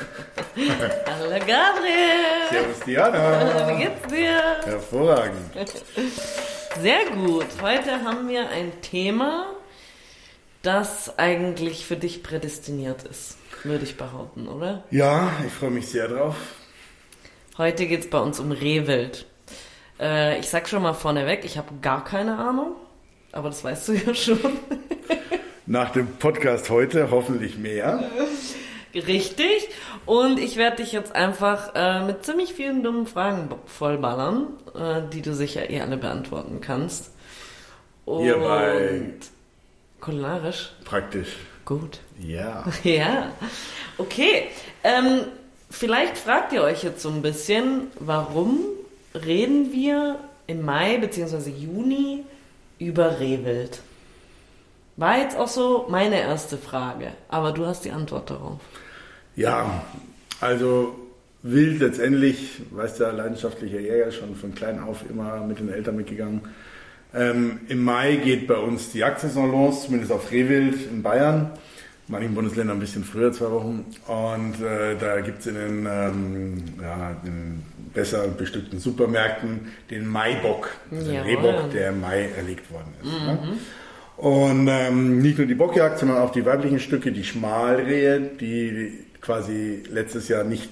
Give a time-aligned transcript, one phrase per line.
[1.06, 2.48] Hallo Gabriel.
[2.50, 3.68] Servus Diana.
[3.68, 4.60] Wie geht's dir?
[4.64, 5.50] Hervorragend.
[6.80, 7.46] Sehr gut.
[7.62, 9.46] Heute haben wir ein Thema,
[10.62, 14.84] das eigentlich für dich prädestiniert ist, würde ich behaupten, oder?
[14.90, 16.36] Ja, ich freue mich sehr drauf.
[17.58, 19.26] Heute geht's bei uns um Rehwild.
[19.98, 22.76] Äh, ich sag schon mal vorneweg, ich habe gar keine Ahnung,
[23.32, 24.38] aber das weißt du ja schon.
[25.66, 28.10] Nach dem Podcast heute hoffentlich mehr.
[28.94, 29.68] Richtig.
[30.06, 35.22] Und ich werde dich jetzt einfach äh, mit ziemlich vielen dummen Fragen vollballern, äh, die
[35.22, 37.12] du sicher eh alle beantworten kannst.
[38.04, 39.14] Und Hierbei
[40.00, 40.72] kulinarisch?
[40.84, 41.36] praktisch.
[41.64, 42.00] Gut.
[42.18, 42.64] Ja.
[42.82, 43.32] Ja.
[43.98, 44.48] Okay.
[44.82, 45.26] Ähm,
[45.70, 48.60] vielleicht fragt ihr euch jetzt so ein bisschen, warum
[49.14, 51.50] reden wir im Mai bzw.
[51.50, 52.24] Juni
[52.78, 53.80] über Rehwild?
[54.96, 58.60] War jetzt auch so meine erste Frage, aber du hast die Antwort darauf.
[59.36, 59.82] Ja,
[60.40, 60.94] also
[61.42, 66.42] wild letztendlich, weißt du, leidenschaftlicher Jäger, schon von klein auf immer mit den Eltern mitgegangen.
[67.14, 71.50] Ähm, Im Mai geht bei uns die Jagdsaison los, zumindest auf Rehwild in Bayern.
[72.06, 73.84] In manchen Bundesländern ein bisschen früher, zwei Wochen.
[74.06, 77.62] Und äh, da gibt es in den, ähm, ja, den
[77.94, 81.30] besser bestückten Supermärkten den Maibock, also den Jawohl.
[81.30, 83.10] Rehbock, der im Mai erlegt worden ist.
[83.10, 83.58] Ne?
[84.20, 89.82] Und ähm, nicht nur die Bockjagd, sondern auch die weiblichen Stücke, die Schmalrehe, die quasi
[89.90, 90.70] letztes Jahr nicht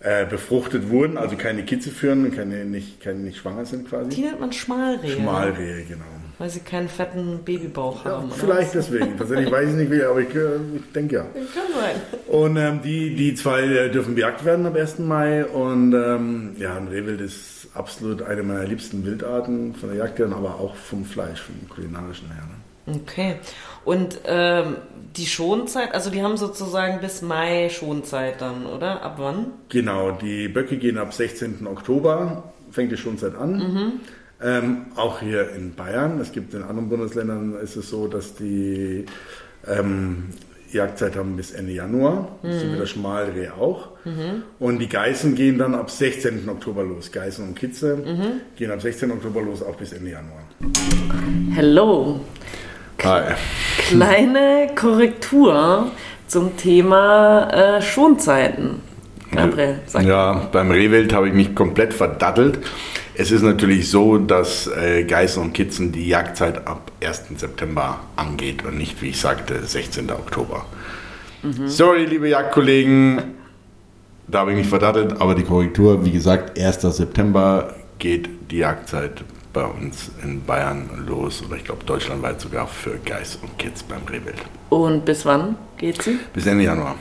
[0.00, 4.10] äh, befruchtet wurden, also keine Kitze führen und keine nicht, keine nicht schwanger sind quasi.
[4.10, 5.10] Die nennt man Schmalrehe.
[5.10, 6.04] Schmalrehe, genau.
[6.38, 8.26] Weil sie keinen fetten Babybauch Ja, haben.
[8.26, 8.86] oder vielleicht was?
[8.90, 9.16] deswegen.
[9.16, 11.22] Tatsächlich weiß ich nicht wie, aber ich, äh, ich denke ja.
[11.22, 11.42] Kann
[11.74, 11.96] sein.
[12.28, 14.98] Und ähm, die, die zwei äh, dürfen bejagt werden am 1.
[15.00, 15.46] Mai.
[15.46, 20.26] Und ähm, ja, ein Rehwild ist absolut eine meiner liebsten Wildarten von der Jagd her,
[20.26, 22.44] aber auch vom Fleisch, vom kulinarischen her.
[22.44, 22.57] Ne?
[22.94, 23.36] Okay.
[23.84, 24.76] Und ähm,
[25.16, 29.02] die Schonzeit, also die haben sozusagen bis Mai Schonzeit dann, oder?
[29.02, 29.46] Ab wann?
[29.68, 31.66] Genau, die Böcke gehen ab 16.
[31.66, 34.00] Oktober, fängt die Schonzeit an.
[34.40, 36.20] Ähm, auch hier in Bayern.
[36.20, 39.06] Es gibt in anderen Bundesländern ist es so, dass die
[39.66, 40.28] ähm,
[40.70, 42.38] Jagdzeit haben bis Ende Januar.
[42.42, 43.88] Das sind wieder Schmalreh auch.
[44.58, 46.48] Und die Geißen gehen dann ab 16.
[46.48, 47.10] Oktober los.
[47.10, 47.98] Geißen und Kitze
[48.56, 49.10] gehen ab 16.
[49.10, 50.42] Oktober los, auch bis Ende Januar.
[51.54, 52.20] Hello.
[53.04, 53.34] Hi.
[53.78, 55.90] Kleine Korrektur
[56.26, 58.80] zum Thema äh, Schonzeiten.
[59.30, 62.58] Gabriel, sag Ja, beim Rehwild habe ich mich komplett verdattelt.
[63.14, 67.24] Es ist natürlich so, dass äh, Geißen und Kitzen die Jagdzeit ab 1.
[67.36, 70.10] September angeht und nicht, wie ich sagte, 16.
[70.10, 70.66] Oktober.
[71.66, 73.22] Sorry, liebe Jagdkollegen,
[74.26, 76.80] da habe ich mich verdattelt, aber die Korrektur, wie gesagt, 1.
[76.82, 79.22] September geht die Jagdzeit
[79.52, 84.02] bei uns in Bayern los oder ich glaube deutschlandweit sogar für Geiß und Kitz beim
[84.04, 84.36] Rehwild.
[84.70, 86.18] Und bis wann geht sie?
[86.32, 86.96] Bis Ende Januar.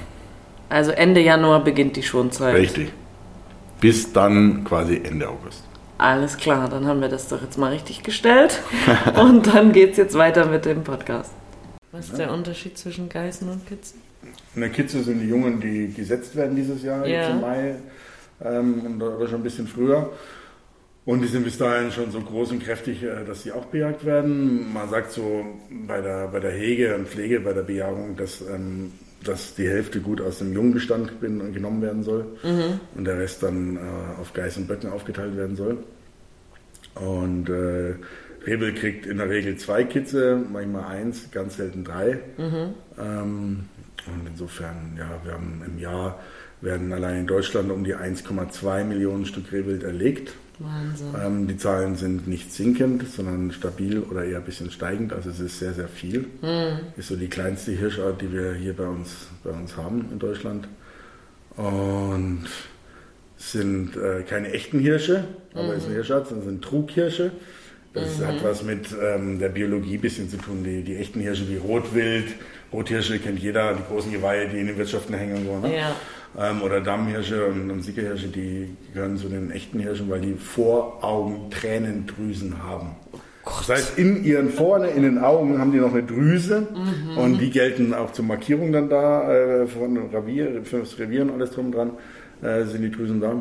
[0.70, 2.56] Also Ende Januar beginnt die Schonzeit.
[2.56, 2.92] Richtig.
[3.80, 5.64] Bis dann quasi Ende August.
[5.98, 8.62] Alles klar, dann haben wir das doch jetzt mal richtig gestellt.
[9.20, 11.32] Und dann geht's jetzt weiter mit dem Podcast.
[11.92, 14.02] Was ist der Unterschied zwischen Geißen und Kitzen?
[14.54, 17.22] In der Kitze sind die Jungen, die gesetzt werden dieses Jahr, Ja.
[17.22, 17.76] jetzt im Mai
[18.44, 20.12] ähm, oder schon ein bisschen früher.
[21.08, 24.04] Und die sind bis dahin schon so groß und kräftig, äh, dass sie auch bejagt
[24.04, 24.74] werden.
[24.74, 25.46] Man sagt so
[25.88, 28.92] bei der, bei der Hege und Pflege, bei der Bejagung, dass, ähm,
[29.24, 32.26] dass die Hälfte gut aus dem Jungbestand genommen werden soll
[32.94, 33.80] und der Rest dann äh,
[34.20, 35.78] auf Geiß und Böcken aufgeteilt werden soll.
[36.96, 37.94] Und äh,
[38.46, 42.20] Rebel kriegt in der Regel zwei Kitze, manchmal eins, ganz selten drei.
[43.00, 43.70] Ähm,
[44.08, 46.20] und insofern, ja, wir haben im Jahr
[46.60, 50.34] werden allein in Deutschland um die 1,2 Millionen Stück Rehwild erlegt.
[50.60, 51.08] Wahnsinn.
[51.24, 55.14] Ähm, die Zahlen sind nicht sinkend, sondern stabil oder eher ein bisschen steigend.
[55.14, 56.28] Also es ist sehr, sehr viel.
[56.98, 60.68] Ist so die kleinste Hirschart, die wir hier bei uns, bei uns haben in Deutschland.
[61.56, 62.46] Und
[63.38, 67.32] es sind äh, keine echten Hirsche, aber es ist eine Hirschart, sondern es sind Trughirsche.
[67.94, 70.64] Das hat was mit ähm, der Biologie ein bisschen zu tun.
[70.64, 72.26] Die, die echten Hirsche wie Rotwild,
[72.72, 75.46] Rothirsche kennt jeder, die großen Geweihe, die in den Wirtschaften hängen.
[75.46, 75.76] So, ne?
[75.76, 75.96] Ja.
[76.38, 81.50] Ähm, oder Dammhirsche und, und Sickerhirsche, die gehören zu den echten Hirschen, weil die Voraugen
[81.50, 82.96] Tränendrüsen haben.
[83.46, 86.68] Das heißt, in ihren vorne, in den Augen haben die noch eine Drüse
[87.16, 91.52] und die gelten auch zur Markierung dann da, äh, von Revier, fürs Revier und alles
[91.52, 91.92] drum dran,
[92.42, 93.36] äh, sind die Drüsen da.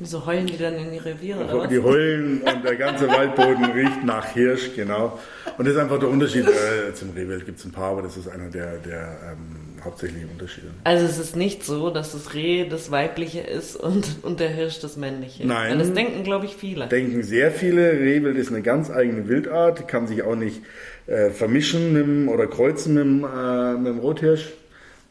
[0.00, 1.68] Wieso heulen die dann in die Reviere oder was?
[1.68, 5.18] Die heulen und der ganze Waldboden riecht nach Hirsch, genau.
[5.58, 6.46] Und das ist einfach der Unterschied.
[6.48, 10.30] Äh, zum Rehwild gibt es ein paar, aber das ist einer der, der ähm, hauptsächlichen
[10.30, 10.68] Unterschiede.
[10.84, 14.80] Also es ist nicht so, dass das Reh das Weibliche ist und, und der Hirsch
[14.80, 15.46] das Männliche.
[15.46, 15.72] Nein.
[15.72, 16.86] Weil das denken, glaube ich, viele.
[16.86, 17.92] denken sehr viele.
[17.92, 20.62] Rehwild ist eine ganz eigene Wildart, kann sich auch nicht
[21.06, 24.50] äh, vermischen mit dem, oder kreuzen mit dem, äh, mit dem Rothirsch.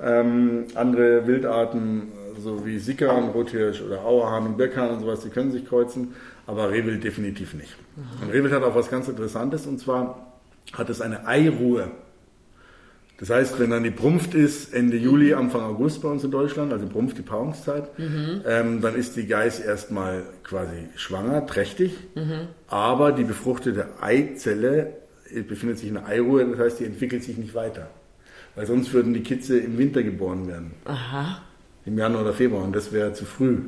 [0.01, 5.51] Ähm, andere Wildarten, so wie Sickern, Rothirsch oder Auerhahn und Birkhahn und sowas, die können
[5.51, 6.13] sich kreuzen,
[6.47, 7.75] aber Rehwild definitiv nicht.
[8.21, 10.33] Und Rehwild hat auch was ganz Interessantes und zwar
[10.73, 11.91] hat es eine Eiruhe.
[13.19, 16.71] Das heißt, wenn dann die Brunft ist, Ende Juli, Anfang August bei uns in Deutschland,
[16.71, 17.89] also Brunft die Paarungszeit,
[18.47, 21.97] ähm, dann ist die Geiß erstmal quasi schwanger, trächtig,
[22.67, 24.93] aber die befruchtete Eizelle
[25.49, 27.89] befindet sich in der Eiruhe, das heißt, die entwickelt sich nicht weiter.
[28.55, 31.41] Weil sonst würden die Kitze im Winter geboren werden, Aha.
[31.85, 33.59] Im Januar oder Februar, und das wäre zu früh.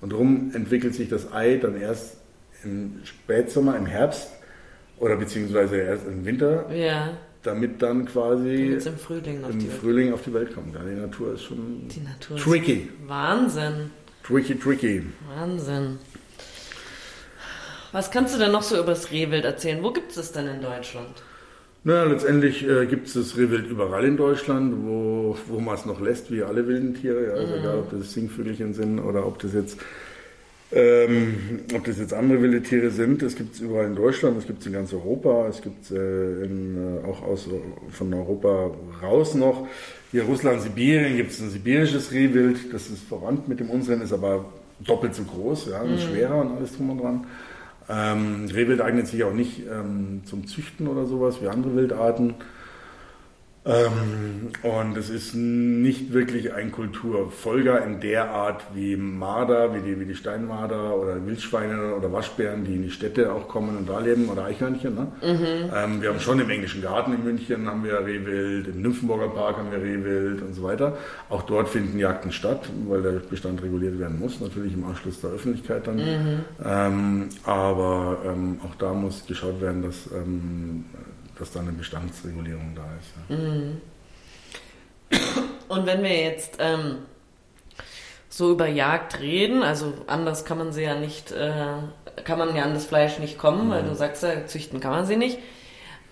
[0.00, 2.18] Und darum entwickelt sich das Ei dann erst
[2.64, 4.30] im Spätsommer, im Herbst
[4.98, 7.10] oder beziehungsweise erst im Winter, Ja.
[7.42, 9.78] damit dann quasi im Frühling auf im die Welt.
[9.80, 10.74] Frühling auf die Welt kommt.
[10.74, 12.88] Ja, die Natur ist schon Natur ist tricky.
[13.06, 13.90] Wahnsinn.
[14.24, 15.02] Tricky, tricky.
[15.36, 15.98] Wahnsinn.
[17.92, 19.82] Was kannst du denn noch so über das Rehwild erzählen?
[19.82, 21.22] Wo gibt es das denn in Deutschland?
[21.88, 26.02] Naja, letztendlich äh, gibt es das Rehwild überall in Deutschland, wo, wo man es noch
[26.02, 27.32] lässt, wie alle wilden Tiere.
[27.32, 29.80] Also egal, ob das Singvögelchen sind oder ob das jetzt
[30.70, 33.22] ähm, ob das jetzt andere wilde Tiere sind.
[33.22, 35.92] Es gibt es überall in Deutschland, es gibt es in ganz Europa, es gibt es
[35.92, 37.48] äh, äh, auch aus,
[37.88, 38.70] von Europa
[39.02, 39.66] raus noch.
[40.10, 44.12] Hier Russland, Sibirien gibt es ein sibirisches Rehwild, das ist verwandt mit dem unseren, ist
[44.12, 44.44] aber
[44.80, 47.26] doppelt so groß, ja, und schwerer und alles drum und dran.
[47.88, 52.34] Ähm, Rehwild eignet sich auch nicht ähm, zum Züchten oder sowas wie andere Wildarten.
[53.68, 60.00] Ähm, und es ist nicht wirklich ein Kulturfolger in der Art wie Marder, wie die,
[60.00, 63.98] wie die Steinmarder oder Wildschweine oder Waschbären, die in die Städte auch kommen und da
[63.98, 64.94] leben oder Eichhörnchen.
[64.94, 65.08] Ne?
[65.74, 69.58] Ähm, wir haben schon im englischen Garten in München haben wir Rehwild, im Nymphenburger Park
[69.58, 70.96] haben wir Rehwild und so weiter.
[71.28, 75.30] Auch dort finden Jagden statt, weil der Bestand reguliert werden muss, natürlich im Anschluss der
[75.30, 75.98] Öffentlichkeit dann.
[76.64, 80.84] Ähm, aber ähm, auch da muss geschaut werden, dass, ähm,
[81.38, 83.12] dass da eine Bestandsregulierung da ist.
[83.28, 83.36] Ja.
[85.68, 86.96] Und wenn wir jetzt ähm,
[88.28, 91.52] so über Jagd reden, also anders kann man sie ja nicht, äh,
[92.24, 95.06] kann man ja an das Fleisch nicht kommen, weil du sagst ja, züchten kann man
[95.06, 95.38] sie nicht.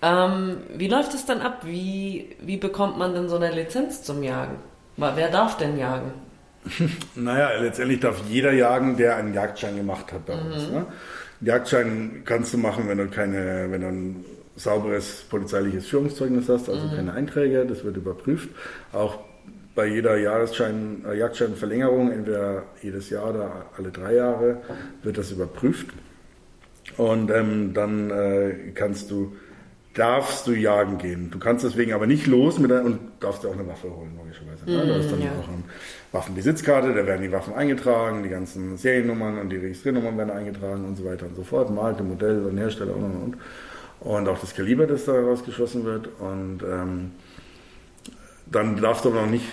[0.01, 1.61] Ähm, wie läuft es dann ab?
[1.65, 4.57] Wie, wie bekommt man denn so eine Lizenz zum Jagen?
[4.95, 6.11] Wer darf denn jagen?
[7.15, 10.69] Naja, letztendlich darf jeder jagen, der einen Jagdschein gemacht hat bei uns.
[10.69, 10.77] Ne?
[10.77, 10.87] Einen
[11.41, 14.25] Jagdschein kannst du machen, wenn du keine, wenn du ein
[14.57, 18.49] sauberes polizeiliches Führungszeugnis hast, also keine Einträge, das wird überprüft.
[18.91, 19.19] Auch
[19.75, 24.57] bei jeder Jahresschein, äh, Jagdscheinverlängerung, entweder jedes Jahr oder alle drei Jahre,
[25.03, 25.87] wird das überprüft.
[26.97, 29.35] Und ähm, dann äh, kannst du,
[29.93, 31.29] darfst du jagen gehen.
[31.29, 34.17] Du kannst deswegen aber nicht los mit der, und darfst dir auch eine Waffe holen,
[34.17, 34.65] logischerweise.
[34.65, 34.87] ne?
[34.87, 35.29] Da ist dann ja.
[35.39, 35.63] auch eine
[36.11, 40.95] Waffenbesitzkarte, da werden die Waffen eingetragen, die ganzen Seriennummern und die Registriernummern werden eingetragen und
[40.95, 41.69] so weiter und so fort.
[41.69, 43.37] Marke, Modell und Hersteller und und und.
[43.99, 46.09] Und auch das Kaliber, das daraus geschossen wird.
[46.19, 47.11] Und ähm,
[48.45, 49.45] dann darfst du aber noch nicht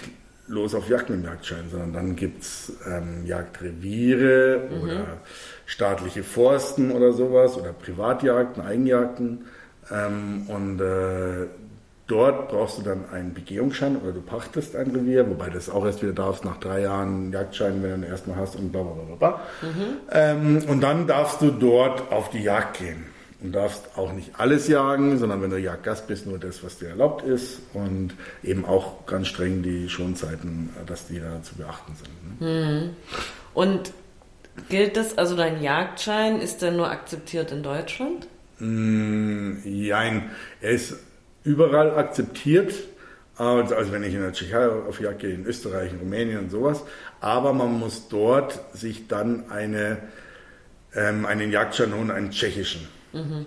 [0.47, 5.07] los auf Jagd mit Jagdschein, sondern dann gibt es ähm, Jagdreviere oder
[5.67, 9.47] staatliche Forsten oder sowas oder Privatjagden, Eigenjagden.
[9.91, 11.47] Ähm, und äh,
[12.07, 16.03] dort brauchst du dann einen Begehungsschein oder du pachtest ein Revier, wobei das auch erst
[16.03, 19.17] wieder darfst nach drei Jahren Jagdschein, wenn du den erstmal hast und bla bla bla
[19.17, 19.41] bla.
[20.13, 23.14] Ähm, und dann darfst du dort auf die Jagd gehen.
[23.45, 26.89] Und darfst auch nicht alles jagen, sondern wenn du Jagdgast bist, nur das, was dir
[26.89, 27.61] erlaubt ist.
[27.75, 32.41] Und eben auch ganz streng die Schonzeiten, dass die da zu beachten sind.
[32.41, 32.91] Ne?
[33.53, 33.93] Und
[34.71, 38.29] gilt das, also dein Jagdschein, ist der nur akzeptiert in Deutschland?
[38.61, 40.31] Mm, Jein,
[40.63, 40.97] er ist
[41.45, 42.73] überall akzeptiert.
[43.37, 46.51] Also also wenn ich in der Tschechei auf Jagd gehe, in Österreich, in Rumänien und
[46.51, 46.83] sowas.
[47.21, 49.99] Aber man muss dort sich dann eine,
[50.95, 52.89] ähm, einen Jagdschein holen, einen tschechischen.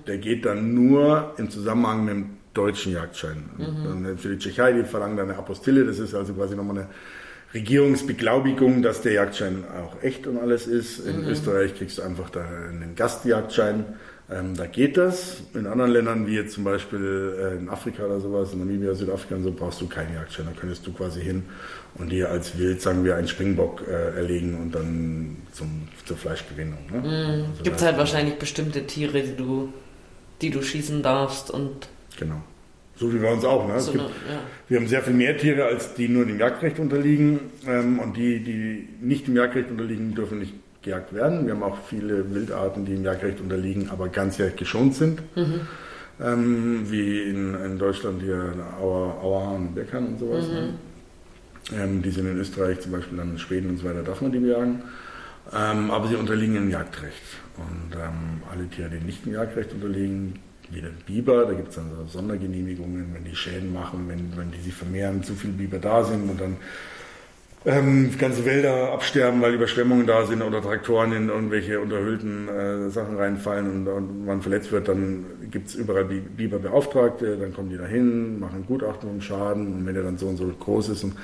[0.08, 3.44] Der geht dann nur im Zusammenhang mit dem deutschen Jagdschein.
[3.58, 6.88] Dann für die Tschechei, die verlangen dann eine Apostille, das ist also quasi nochmal eine
[7.54, 11.00] Regierungsbeglaubigung, dass der Jagdschein auch echt und alles ist.
[11.00, 13.86] In Österreich kriegst du einfach da einen Gastjagdschein.
[14.30, 15.38] Ähm, da geht das.
[15.54, 19.36] In anderen Ländern, wie jetzt zum Beispiel äh, in Afrika oder sowas, in Namibia, Südafrika
[19.36, 20.48] und so, brauchst du keinen Jagdschein.
[20.48, 21.44] Da könntest du quasi hin
[21.96, 26.80] und dir als Wild, sagen wir, einen Springbock äh, erlegen und dann zum, zur Fleischgewinnung.
[26.92, 27.46] Ne?
[27.48, 29.72] Also Gibt es halt wahrscheinlich bestimmte Tiere, die du,
[30.42, 31.88] die du schießen darfst und
[32.20, 32.42] Genau.
[33.00, 33.68] So wie bei uns auch.
[33.68, 33.80] Ne?
[33.80, 34.42] So gibt, eine, ja.
[34.68, 37.40] Wir haben sehr viel mehr Tiere, als die nur dem Jagdrecht unterliegen.
[37.66, 40.54] Ähm, und die, die nicht dem Jagdrecht unterliegen, dürfen nicht
[40.88, 41.46] gejagt werden.
[41.46, 45.22] Wir haben auch viele Wildarten, die dem Jagdrecht unterliegen, aber ganzjährig geschont sind.
[46.20, 50.48] Ähm, wie in, in Deutschland hier Auer, Auerhahn, Berghahn und sowas.
[50.48, 50.74] Ne?
[51.75, 54.32] Ähm, die sind in Österreich, zum Beispiel dann in Schweden und so weiter, darf man
[54.32, 54.82] die jagen.
[55.53, 57.22] Ähm, aber sie unterliegen dem Jagdrecht.
[57.58, 60.39] Und ähm, alle Tiere, die nicht dem Jagdrecht unterliegen,
[60.70, 64.60] wieder Biber, da gibt es dann so Sondergenehmigungen, wenn die Schäden machen, wenn, wenn die
[64.60, 66.58] sich vermehren, zu viele Biber da sind und dann
[67.68, 73.18] ähm, ganze Wälder absterben, weil Überschwemmungen da sind oder Traktoren in irgendwelche unterhöhlten äh, Sachen
[73.18, 77.86] reinfallen und, und, man verletzt wird, dann gibt es überall Biberbeauftragte, dann kommen die da
[77.86, 81.16] hin, machen Gutachten vom Schaden und wenn der dann so und so groß ist, und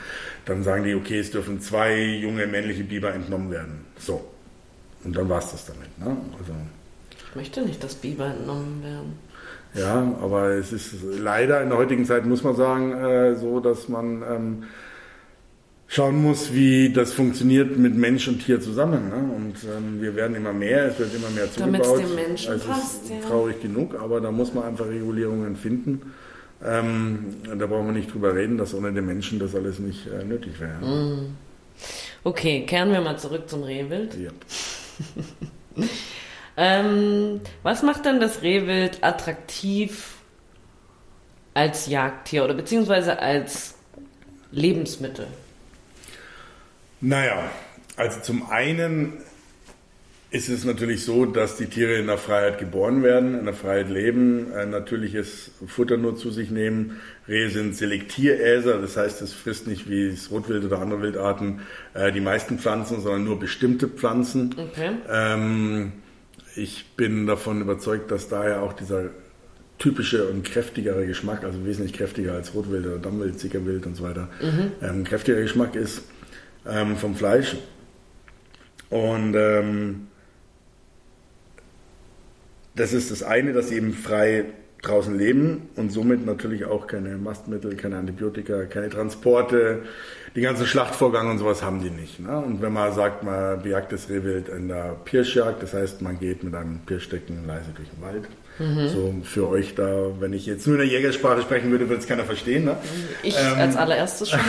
[0.44, 3.86] dann sagen die, okay, es dürfen zwei junge männliche Biber entnommen werden.
[3.98, 4.26] So.
[5.06, 5.98] Und dann war es das damit.
[5.98, 6.18] Ne?
[6.40, 6.54] Also,
[7.30, 9.14] ich möchte nicht, dass Biber entnommen werden.
[9.76, 13.88] Ja, aber es ist leider in der heutigen Zeit, muss man sagen, äh, so, dass
[13.88, 14.64] man ähm,
[15.94, 19.10] schauen muss, wie das funktioniert mit Mensch und Tier zusammen.
[19.10, 19.36] Ne?
[19.36, 21.86] Und ähm, wir werden immer mehr, es wird immer mehr zugebaut.
[21.86, 25.56] Damit es dem Menschen also passt, ist traurig genug, aber da muss man einfach Regulierungen
[25.56, 26.14] finden.
[26.66, 30.24] Ähm, da brauchen wir nicht drüber reden, dass ohne den Menschen das alles nicht äh,
[30.24, 30.84] nötig wäre.
[30.84, 31.36] Mm.
[32.24, 34.18] Okay, kehren wir mal zurück zum Rehwild.
[34.18, 34.32] Ja.
[36.58, 40.16] ähm, was macht denn das Rehwild attraktiv
[41.54, 43.76] als Jagdtier oder beziehungsweise als
[44.52, 45.28] Lebensmittel?
[47.04, 47.52] Naja,
[47.98, 49.14] also zum einen
[50.32, 53.90] ist es natürlich so, dass die Tiere in der Freiheit geboren werden, in der Freiheit
[53.90, 57.02] leben, ein natürliches Futter nur zu sich nehmen.
[57.28, 61.60] Rehe sind Selektieräser, das heißt, es frisst nicht wie das Rotwild oder andere Wildarten
[61.94, 64.56] äh, die meisten Pflanzen, sondern nur bestimmte Pflanzen.
[64.58, 64.92] Okay.
[65.12, 65.92] Ähm,
[66.56, 69.10] ich bin davon überzeugt, dass daher auch dieser
[69.78, 74.30] typische und kräftigere Geschmack, also wesentlich kräftiger als Rotwild oder Dammwild, Zickerwild und so weiter,
[74.42, 74.72] mhm.
[74.82, 76.04] ähm, kräftiger Geschmack ist
[76.68, 77.58] ähm, vom Fleisch.
[78.90, 80.08] Und ähm,
[82.76, 84.46] das ist das eine, dass sie eben frei
[84.84, 89.84] draußen leben und somit natürlich auch keine Mastmittel, keine Antibiotika, keine Transporte,
[90.36, 92.20] die ganzen Schlachtvorgang und sowas haben die nicht.
[92.20, 92.38] Ne?
[92.38, 96.44] Und wenn man sagt, man bejagt das Rehwild in der Pirschjagd, das heißt, man geht
[96.44, 98.28] mit einem Pirschstecken leise durch den Wald,
[98.60, 98.88] Mhm.
[98.88, 102.08] So für euch da, wenn ich jetzt nur in der Jägersprache sprechen würde, würde es
[102.08, 102.66] keiner verstehen.
[102.66, 102.78] Ne?
[103.24, 104.40] Ich ähm, als allererstes schon.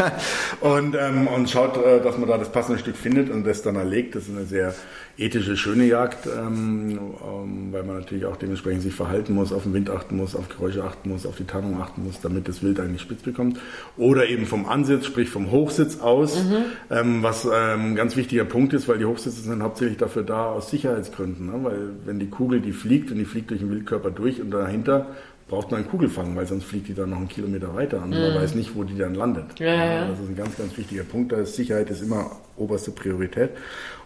[0.60, 3.76] und, ähm, und schaut, äh, dass man da das passende Stück findet und das dann
[3.76, 4.14] erlegt.
[4.14, 4.74] Das ist eine sehr
[5.18, 9.74] ethische, schöne Jagd, ähm, ähm, weil man natürlich auch dementsprechend sich verhalten muss, auf den
[9.74, 12.80] Wind achten muss, auf Geräusche achten muss, auf die Tarnung achten muss, damit das Wild
[12.80, 13.58] eigentlich spitz bekommt.
[13.96, 16.64] Oder eben vom Ansitz, sprich vom Hochsitz aus, mhm.
[16.90, 20.46] ähm, was ähm, ein ganz wichtiger Punkt ist, weil die Hochsitze sind hauptsächlich dafür da
[20.46, 21.46] aus Sicherheitsgründen.
[21.46, 21.58] Ne?
[21.62, 25.08] Weil wenn die Kugel, die fliegt und die fliegt durch den Wildkörper durch und dahinter
[25.48, 28.20] braucht man einen Kugelfang, weil sonst fliegt die dann noch einen Kilometer weiter und mhm.
[28.20, 29.58] man weiß nicht, wo die dann landet.
[29.58, 30.08] Ja, ja.
[30.08, 31.32] Das ist ein ganz, ganz wichtiger Punkt.
[31.32, 33.50] Da ist Sicherheit ist immer oberste Priorität.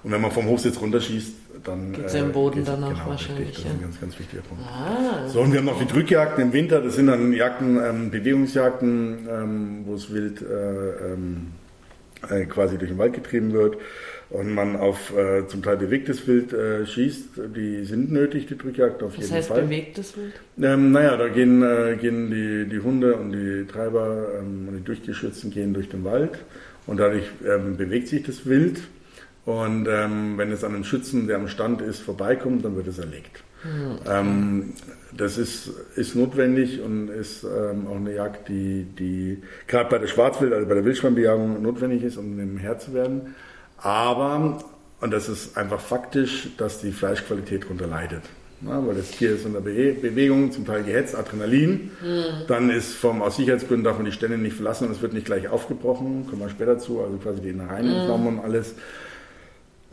[0.03, 1.33] Und wenn man vom Hochsitz runterschießt,
[1.65, 3.49] dann geht es äh, im Boden danach genau, wahrscheinlich.
[3.49, 4.65] Richtig, das ist ein ganz, ganz wichtiger Punkt.
[4.67, 6.81] Ah, so, und wir haben noch die Drückjagden im Winter.
[6.81, 11.53] Das sind dann Jagden, ähm, Bewegungsjagden, ähm, wo es wild äh, ähm,
[12.29, 13.77] äh, quasi durch den Wald getrieben wird
[14.31, 17.41] und man auf äh, zum Teil bewegtes Wild äh, schießt.
[17.55, 19.63] Die sind nötig, die Drückjagd auf Was jeden heißt Fall.
[19.63, 20.35] bewegtes Wild?
[20.61, 24.85] Ähm, naja, da gehen, äh, gehen die, die Hunde und die Treiber ähm, und die
[24.85, 26.39] Durchgeschützten gehen durch den Wald
[26.87, 28.81] und dadurch ähm, bewegt sich das Wild.
[29.45, 32.99] Und ähm, wenn es an einem Schützen, der am Stand ist, vorbeikommt, dann wird es
[32.99, 33.45] erlegt.
[33.63, 34.73] Hm, ähm,
[35.17, 40.09] das ist, ist notwendig und ist ähm, auch eine Jagd, die, die gerade bei der
[40.09, 43.37] Schwarzwild, also bei der Wildschweinbejagung notwendig ist, um dem Herr zu werden.
[43.79, 44.59] Aber,
[45.01, 48.23] und das ist einfach faktisch, dass die Fleischqualität darunter leidet.
[48.63, 51.91] Ja, weil das Tier ist unter Be Bewegung, zum Teil gehetzt, Adrenalin.
[52.03, 52.47] Mhm.
[52.49, 55.27] Dann ist vom, aus Sicherheitsgründen darf man die Stände nicht verlassen und es wird nicht
[55.27, 58.27] gleich aufgebrochen, kommen wir später zu, also quasi die Innereien mhm.
[58.27, 58.75] und alles.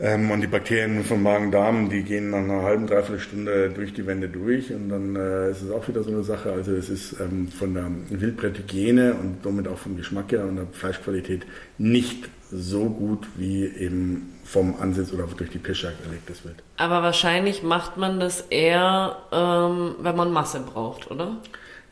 [0.00, 4.06] Ähm, und die Bakterien vom Magen-Darm, die gehen nach einer halben, dreiviertel Stunde durch die
[4.06, 6.50] Wände durch und dann äh, ist es auch wieder so eine Sache.
[6.50, 10.66] Also es ist ähm, von der Wildbretthygiene und somit auch vom Geschmack her und der
[10.72, 11.46] Fleischqualität
[11.78, 16.56] nicht so gut wie eben vom Ansitz oder durch die Pischjagd erlegtes Wild.
[16.76, 21.36] Aber wahrscheinlich macht man das eher, ähm, wenn man Masse braucht, oder?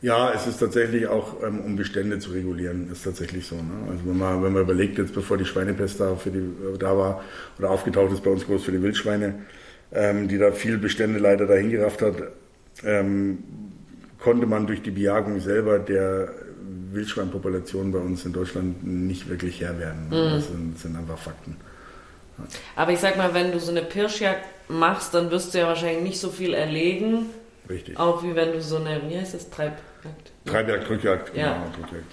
[0.03, 3.55] Ja, es ist tatsächlich auch, ähm, um Bestände zu regulieren, ist tatsächlich so.
[3.55, 3.89] Ne?
[3.89, 6.97] Also wenn man, wenn man überlegt, jetzt bevor die Schweinepest da, für die, äh, da
[6.97, 7.23] war
[7.57, 9.35] oder aufgetaucht ist bei uns groß für die Wildschweine,
[9.93, 12.15] ähm, die da viel Bestände leider dahin gerafft hat,
[12.83, 13.45] ähm,
[14.19, 16.33] konnte man durch die Bejagung selber der
[16.91, 20.09] Wildschweinpopulation bei uns in Deutschland nicht wirklich Herr werden.
[20.09, 20.17] Ne?
[20.17, 20.35] Mhm.
[20.35, 21.55] Das sind, sind, einfach Fakten.
[22.37, 22.43] Ja.
[22.75, 26.03] Aber ich sag mal, wenn du so eine Pirschjagd machst, dann wirst du ja wahrscheinlich
[26.03, 27.27] nicht so viel erlegen
[27.69, 27.97] Richtig.
[27.97, 29.49] Auch wie wenn du so eine, wie heißt das,
[30.03, 30.31] Treibjagd?
[30.45, 31.47] Treibjagd, Drückjagd, genau.
[31.47, 31.63] Ja.
[31.77, 32.05] Drückjagd,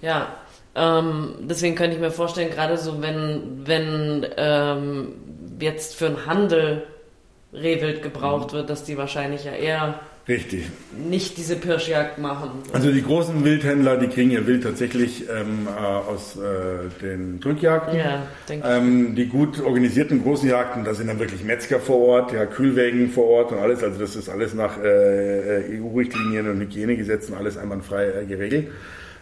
[0.00, 0.08] ja.
[0.08, 0.28] ja.
[0.76, 5.14] Ähm, deswegen könnte ich mir vorstellen, gerade so, wenn, wenn ähm,
[5.60, 6.86] jetzt für einen Handel
[7.52, 8.56] Rehwild gebraucht mhm.
[8.56, 10.70] wird, dass die wahrscheinlich ja eher Richtig.
[10.96, 12.50] nicht diese Pirschjagd machen.
[12.72, 17.98] Also die großen Wildhändler, die kriegen ihr Wild tatsächlich ähm, äh, aus äh, den Drückjagden.
[17.98, 18.74] Ja, denke ich.
[18.74, 23.10] Ähm, die gut organisierten großen Jagden, da sind dann wirklich Metzger vor Ort, ja, Kühlwägen
[23.10, 23.82] vor Ort und alles.
[23.82, 28.68] Also das ist alles nach äh, EU-Richtlinien und Hygienegesetzen alles einwandfrei äh, geregelt.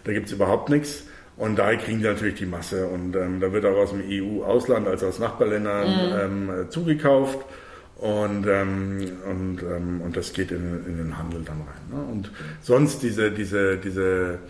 [0.04, 1.04] Da gibt's überhaupt nichts.
[1.36, 2.86] Und daher kriegen die natürlich die Masse.
[2.86, 5.88] Und ähm, da wird auch aus dem EU-Ausland, also aus Nachbarländern,
[6.22, 7.38] ähm, äh, zugekauft.
[8.02, 12.00] Und, ähm, und, ähm, und das geht in, in den Handel dann rein.
[12.00, 12.12] Ne?
[12.12, 14.40] Und sonst diese, diese, diese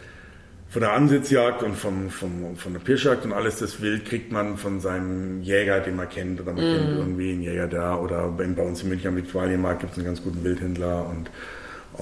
[0.70, 4.56] von der Ansitzjagd und vom, vom, von der Pirschjagd und alles das Wild kriegt man
[4.56, 8.46] von seinem Jäger, den man kennt, oder man kennt irgendwie einen Jäger da, oder bei
[8.46, 11.30] bei uns in München am Viktualienmarkt gibt es einen ganz guten Wildhändler und,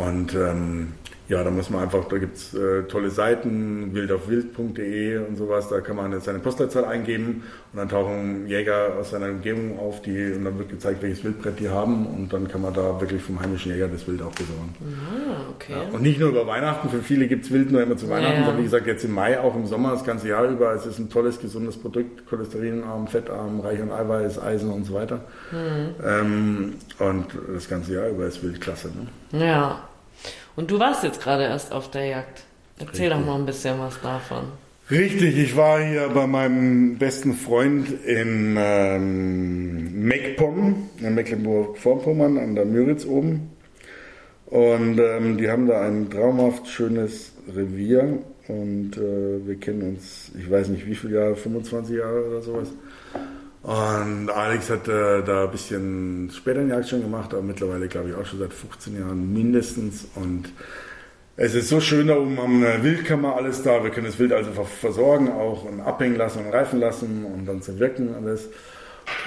[0.00, 0.92] und ähm,
[1.30, 5.94] ja, da muss man einfach, da gibt's äh, tolle Seiten, wildaufwild.de und sowas, da kann
[5.94, 10.44] man jetzt seine Postleitzahl eingeben und dann tauchen Jäger aus seiner Umgebung auf, die, und
[10.44, 13.70] dann wird gezeigt, welches Wildbrett die haben und dann kann man da wirklich vom heimischen
[13.70, 14.74] Jäger das Wild auch besorgen.
[14.82, 15.72] Ah, okay.
[15.72, 18.44] Ja, und nicht nur über Weihnachten, für viele gibt's Wild nur immer zu Weihnachten, Ja.
[18.46, 20.74] sondern wie gesagt jetzt im Mai, auch im Sommer, das ganze Jahr über.
[20.74, 25.20] Es ist ein tolles, gesundes Produkt, cholesterinarm, fettarm, reich an Eiweiß, Eisen und so weiter.
[25.52, 25.94] Mhm.
[26.04, 28.90] Ähm, und das ganze Jahr über ist Wild klasse.
[29.32, 29.46] Ne?
[29.46, 29.84] Ja.
[30.56, 32.42] Und du warst jetzt gerade erst auf der Jagd.
[32.78, 33.10] Erzähl Richtig.
[33.10, 34.44] doch mal ein bisschen was davon.
[34.90, 42.64] Richtig, ich war hier bei meinem besten Freund in ähm, Meckpomm, in Mecklenburg-Vorpommern, an der
[42.64, 43.50] Müritz oben.
[44.46, 50.50] Und ähm, die haben da ein traumhaft schönes Revier und äh, wir kennen uns, ich
[50.50, 52.72] weiß nicht wie viele Jahre, 25 Jahre oder sowas.
[53.62, 58.14] Und Alex hat äh, da ein bisschen später eine schon gemacht, aber mittlerweile glaube ich
[58.14, 60.06] auch schon seit 15 Jahren mindestens.
[60.14, 60.50] Und
[61.36, 63.84] es ist so schön da oben am äh, Wildkammer alles da.
[63.84, 67.46] Wir können das Wild also ver- versorgen, auch und abhängen lassen und reifen lassen und
[67.46, 68.48] dann zerwirken alles.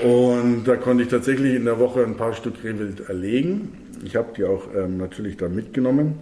[0.04, 3.78] Und da konnte ich tatsächlich in der Woche ein paar Stück Rehwild erlegen.
[4.04, 6.20] Ich habe die auch ähm, natürlich da mitgenommen,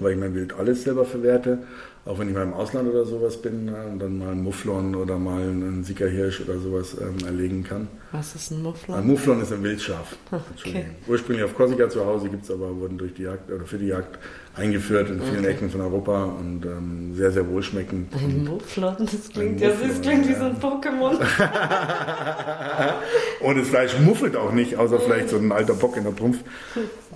[0.00, 1.58] weil ich mein Wild alles selber verwerte.
[2.06, 4.94] Auch wenn ich mal im Ausland oder sowas bin äh, und dann mal einen Mufflon
[4.94, 7.88] oder mal einen Sickerhirsch oder sowas ähm, erlegen kann.
[8.10, 9.06] Was ist ein Ein Mufflon?
[9.06, 10.16] Mufflon ist ein Wildschaf.
[10.60, 10.84] Okay.
[11.06, 13.86] Ursprünglich auf Korsika zu Hause, gibt es aber, wurden durch die Jagd oder für die
[13.86, 14.18] Jagd
[14.56, 18.12] eingeführt in vielen Ecken von Europa und ähm, sehr, sehr wohlschmeckend.
[18.14, 18.96] Ein Mufflon?
[18.98, 20.38] Das klingt Ein ja Mufflon, klingt wie ja.
[20.38, 21.18] so ein Pokémon.
[23.40, 26.38] Und das Fleisch muffelt auch nicht, außer vielleicht so ein alter Bock in der Trumpf,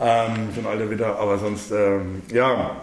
[0.00, 2.82] ähm, so ein alter Witter, aber sonst, ähm, ja.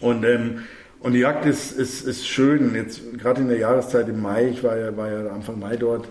[0.00, 0.60] Und, ähm,
[1.00, 4.62] und die Jagd ist, ist, ist schön, jetzt gerade in der Jahreszeit im Mai, ich
[4.62, 6.08] war ja, war ja Anfang Mai dort,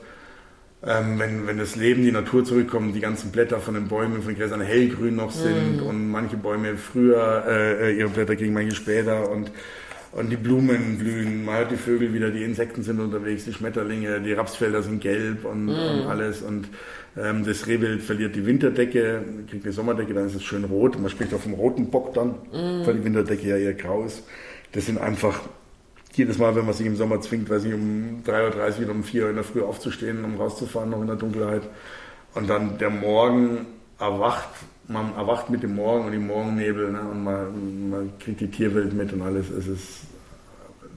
[0.85, 4.33] ähm, wenn, wenn das Leben, die Natur zurückkommt, die ganzen Blätter von den Bäumen, von
[4.33, 8.75] den Gräsern hellgrün noch sind und manche Bäume früher äh, äh, ihre Blätter kriegen, manche
[8.75, 9.51] später und,
[10.11, 14.21] und die Blumen blühen, man hört die Vögel wieder, die Insekten sind unterwegs, die Schmetterlinge,
[14.21, 16.43] die Rapsfelder sind gelb und, und alles.
[16.43, 16.69] Und
[17.17, 21.09] ähm, das Rehwild verliert die Winterdecke, kriegt eine Sommerdecke, dann ist es schön rot, man
[21.09, 22.35] spricht auch vom roten Bock dann,
[22.85, 24.23] weil die Winterdecke ja eher grau ist.
[24.75, 25.39] Das sind einfach
[26.13, 29.03] jedes Mal, wenn man sich im Sommer zwingt, weiß ich, um 3.30 Uhr oder um
[29.03, 31.63] 4 Uhr in der Früh aufzustehen, um rauszufahren, noch in der Dunkelheit.
[32.33, 33.65] Und dann der Morgen
[33.99, 34.49] erwacht,
[34.89, 38.93] man erwacht mit dem Morgen und dem Morgennebel ne, und man, man kriegt die Tierwelt
[38.93, 39.49] mit und alles.
[39.49, 40.01] Es ist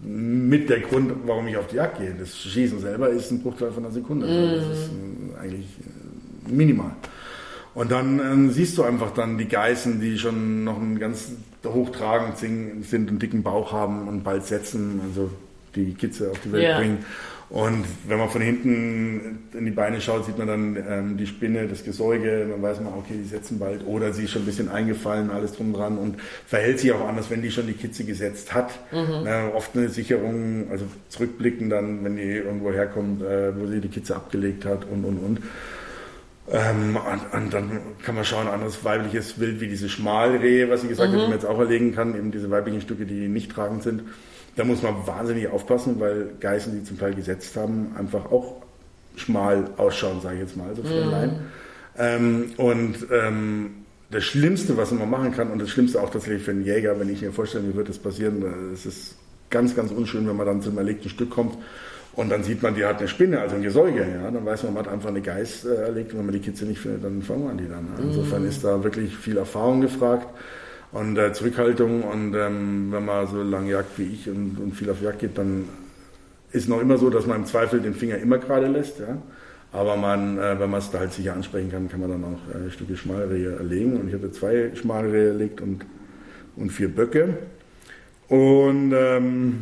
[0.03, 2.15] mit der Grund, warum ich auf die Jagd gehe.
[2.19, 4.27] Das Schießen selber ist ein Bruchteil von einer Sekunde.
[4.27, 6.91] Das ist äh, eigentlich äh, minimal.
[7.79, 11.31] Und dann ähm, siehst du einfach dann die Geißen, die schon noch ein ganz
[11.65, 15.31] hochtragend sind, einen dicken Bauch haben und bald setzen, also
[15.77, 16.79] die Kitze auf die Welt Ja.
[16.79, 17.05] bringen.
[17.51, 21.69] Und wenn man von hinten in die Beine schaut, sieht man dann ähm, die Spinne,
[21.69, 23.87] das Gesäuge, dann weiß man, okay, die setzen bald.
[23.87, 26.17] Oder sie ist schon ein bisschen eingefallen, alles drum dran und
[26.49, 28.73] verhält sich auch anders, wenn die schon die Kitze gesetzt hat.
[29.25, 33.89] Na, oft eine Sicherung, also zurückblicken dann, wenn die irgendwo herkommt, äh, wo sie die
[33.89, 35.39] Kitze abgelegt hat und, und, und.
[36.51, 40.89] Ähm, und, und dann kann man schauen, anderes weibliches Wild wie diese Schmalrehe, was ich
[40.89, 43.83] gesagt habe, die man jetzt auch erlegen kann, eben diese weiblichen Stücke, die nicht tragend
[43.83, 44.03] sind.
[44.57, 48.63] Da muss man wahnsinnig aufpassen, weil Geißen, die zum Teil gesetzt haben, einfach auch
[49.17, 51.41] schmal ausschauen, sage ich jetzt mal, so für den Laien.
[51.99, 53.71] Ähm, und ähm,
[54.11, 57.11] das Schlimmste, was man machen kann, und das Schlimmste auch tatsächlich für einen Jäger, wenn
[57.11, 59.17] ich mir vorstelle, wie wird das passieren, äh, es ist
[59.51, 61.59] ganz, ganz unschön, wenn man dann zum erlegten Stück kommt
[62.19, 64.75] und dann sieht man, die hat eine Spinne, also ein Gesäuge, ja, dann weiß man,
[64.75, 67.23] man hat einfach eine Geiß äh, erlegt und wenn man die Kitze nicht findet, dann
[67.23, 67.85] fangen wir an die dann.
[67.85, 67.91] Ne?
[68.03, 70.27] Insofern ist da wirklich viel Erfahrung gefragt
[70.91, 74.91] und äh, Zurückhaltung und ähm, wenn man so lange jagt wie ich und, und viel
[74.91, 75.69] auf Jagd geht, dann
[76.51, 79.17] ist noch immer so, dass man im Zweifel den Finger immer gerade lässt, ja.
[79.71, 82.53] Aber man, äh, wenn man es da halt sicher ansprechen kann, kann man dann auch
[82.53, 84.01] äh, Stücke Schmalrehe erlegen.
[84.01, 85.85] Und ich hatte zwei Schmalrehe erlegt und,
[86.57, 87.37] und vier Böcke.
[88.29, 89.61] Und ähm,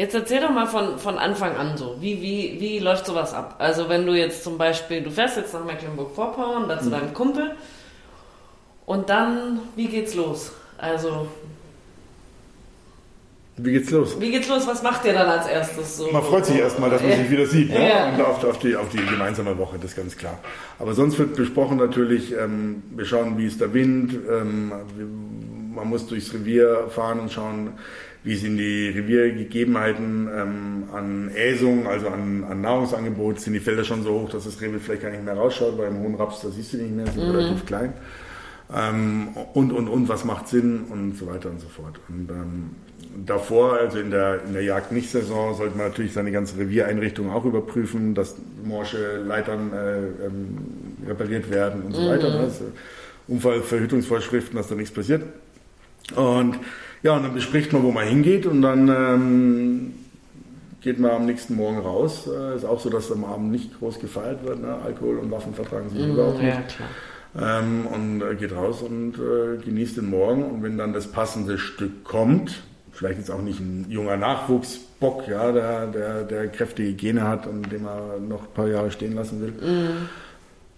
[0.00, 1.96] Jetzt erzähl doch mal von, von Anfang an so.
[2.00, 3.56] Wie, wie, wie läuft sowas ab?
[3.58, 7.50] Also wenn du jetzt zum Beispiel, du fährst jetzt nach Mecklenburg-Vorpommern, da zu deinem Kumpel
[8.86, 10.52] Und dann, wie geht's los?
[10.78, 11.28] Also,
[13.58, 14.18] Wie geht's los?
[14.18, 14.66] wie geht's los?
[14.66, 16.10] Was macht ihr dann als erstes so?
[16.10, 17.16] Man freut sich erstmal, dass man Ja.
[17.18, 17.86] sich wieder sieht ne?
[17.90, 18.08] Ja.
[18.14, 20.38] und auf, auf, die, auf die gemeinsame Woche, das ist ganz klar.
[20.78, 24.72] Aber sonst wird besprochen natürlich, ähm, wir schauen, wie ist der Wind, ähm,
[25.74, 27.74] man muss durchs Revier fahren und schauen,
[28.22, 34.02] wie sind die Reviergegebenheiten ähm, an Äsung, also an, an Nahrungsangebot, sind die Felder schon
[34.02, 36.50] so hoch, dass das Rehwild vielleicht gar nicht mehr rausschaut, weil im hohen Raps, da
[36.50, 37.94] siehst du nicht mehr, sind relativ klein.
[38.74, 41.98] Ähm, und, und, und, was macht Sinn und so weiter und so fort.
[42.08, 42.70] Und ähm,
[43.26, 48.14] davor, also in der, in der Jagd-Nicht-Saison, sollte man natürlich seine ganze Reviereinrichtung auch überprüfen,
[48.14, 50.58] dass morsche Leitern äh, ähm,
[51.06, 52.28] repariert werden und so weiter.
[52.28, 52.40] Ne?
[52.40, 52.66] Also
[53.28, 55.22] Unfallverhütungsvorschriften, dass da nichts passiert.
[56.14, 56.58] Und
[57.02, 59.92] ja, und dann bespricht man, wo man hingeht und dann ähm,
[60.80, 62.28] geht man am nächsten Morgen raus.
[62.28, 64.60] Äh, ist auch so, dass am Abend nicht groß gefeiert wird.
[64.62, 64.74] Ne?
[64.84, 66.54] Alkohol und Waffen vertragen sich überhaupt Mhm, nicht.
[66.56, 67.60] ja, klar.
[67.60, 70.42] Ähm, und äh, geht raus und äh, genießt den Morgen.
[70.44, 75.52] Und wenn dann das passende Stück kommt, vielleicht jetzt auch nicht ein junger Nachwuchsbock, ja,
[75.52, 79.40] der, der, der kräftige Gene hat und den man noch ein paar Jahre stehen lassen
[79.40, 79.52] will.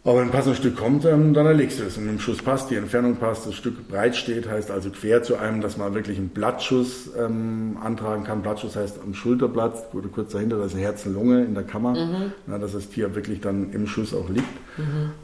[0.05, 1.97] Aber wenn ein passendes Stück kommt, ähm, dann erlegst du es.
[1.97, 5.37] Und im Schuss passt, die Entfernung passt, das Stück breit steht, heißt also quer zu
[5.37, 8.43] einem, dass man wirklich einen Blattschuss ähm, antragen kann.
[8.43, 12.59] Blattschuss heißt am Schulterblatt oder kurz dahinter, da ist eine Herz-Lunge in der Kammer, na,
[12.59, 14.49] dass das Tier wirklich dann im Schuss auch liegt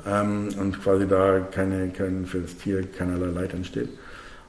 [0.06, 3.88] ähm, und quasi da keine, kein, für das Tier keinerlei Leid entsteht.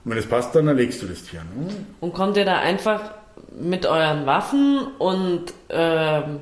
[0.06, 1.40] Und wenn es passt, dann erlegst du das Tier.
[1.40, 1.74] Ne?
[2.02, 3.12] Und kommt ihr da einfach
[3.60, 6.40] mit euren Waffen und ähm,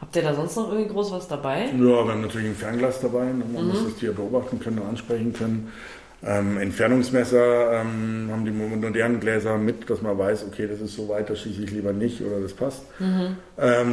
[0.00, 1.66] habt ihr da sonst noch irgendwie groß was dabei?
[1.66, 3.44] Ja, wir haben natürlich ein Fernglas dabei, ne?
[3.52, 5.72] man muss das Tier beobachten können und ansprechen können.
[6.24, 11.08] Ähm, Entfernungsmesser ähm, haben die modernen Gläser mit, dass man weiß, okay, das ist so
[11.08, 12.82] weit, da schieße ich lieber nicht oder das passt.
[13.00, 13.36] Ähm,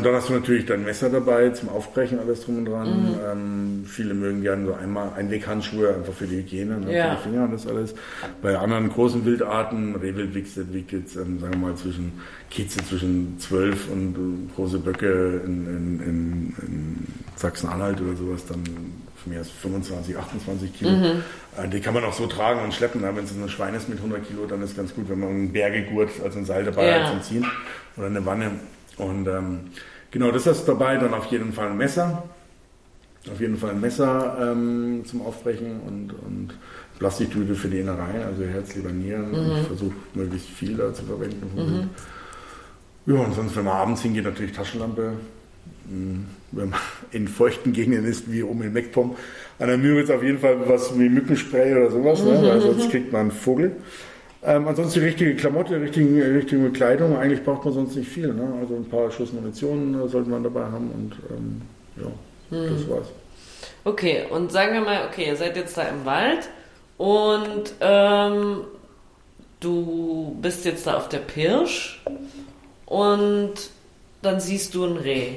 [0.03, 3.15] dann hast du natürlich dein Messer dabei zum Aufbrechen, alles drum und dran.
[3.29, 7.15] Ähm, viele mögen gerne so einmal Einweghandschuhe, einfach für die Hygiene, ne, Ja.
[7.15, 7.93] für die Finger und das alles.
[8.41, 12.13] Bei anderen großen Wildarten, Rehwild wiegt, jetzt, ähm, sagen wir mal, zwischen
[12.49, 18.63] Kitze zwischen 12 und äh, große Böcke in, in, in, in Sachsen-Anhalt oder sowas, dann
[19.23, 20.91] von mir aus 25, 28 Kilo.
[20.91, 23.01] Äh, die kann man auch so tragen und schleppen.
[23.01, 23.11] ne?
[23.15, 25.51] Wenn es ein Schwein ist mit 100 Kilo, dann ist ganz gut, wenn man einen
[25.53, 27.03] Bergegurt, also ein Seil dabei Ja.
[27.03, 27.45] hat zum Ziehen
[27.97, 28.51] oder eine Wanne.
[28.97, 29.59] Und ähm,
[30.11, 30.97] genau, das hast du dabei.
[30.97, 32.23] Dann auf jeden Fall ein Messer.
[33.31, 36.53] Auf jeden Fall ein Messer ähm, zum Aufbrechen und, und
[36.99, 39.33] Plastiktüte für die Innereien, also Herz, Leber, Nieren.
[39.61, 41.49] Ich versuche möglichst viel da zu verwenden.
[41.55, 41.87] Wild.
[43.05, 45.13] Ja, und sonst, wenn man abends hingeht, natürlich Taschenlampe.
[45.89, 46.25] Hm,
[46.55, 46.79] Wenn man
[47.11, 49.15] in feuchten Gegenden ist, wie oben in Meckpom,
[49.59, 52.39] an der Müritz auf jeden Fall was wie Mückenspray oder sowas, ne?
[52.41, 53.75] weil sonst kriegt man einen Vogel.
[54.45, 58.33] Ähm, ansonsten die richtige Klamotte, richtige, richtige Kleidung, eigentlich braucht man sonst nicht viel.
[58.33, 58.53] Ne?
[58.59, 61.61] Also ein paar Schuss Munition äh, sollte man dabei haben und ähm,
[61.95, 62.11] ja,
[62.51, 63.07] das war's.
[63.85, 66.49] Okay, und sagen wir mal, okay, ihr seid jetzt da im Wald
[66.97, 68.61] und ähm,
[69.59, 72.03] du bist jetzt da auf der Pirsch
[72.85, 73.53] und
[74.21, 75.35] dann siehst du ein Reh.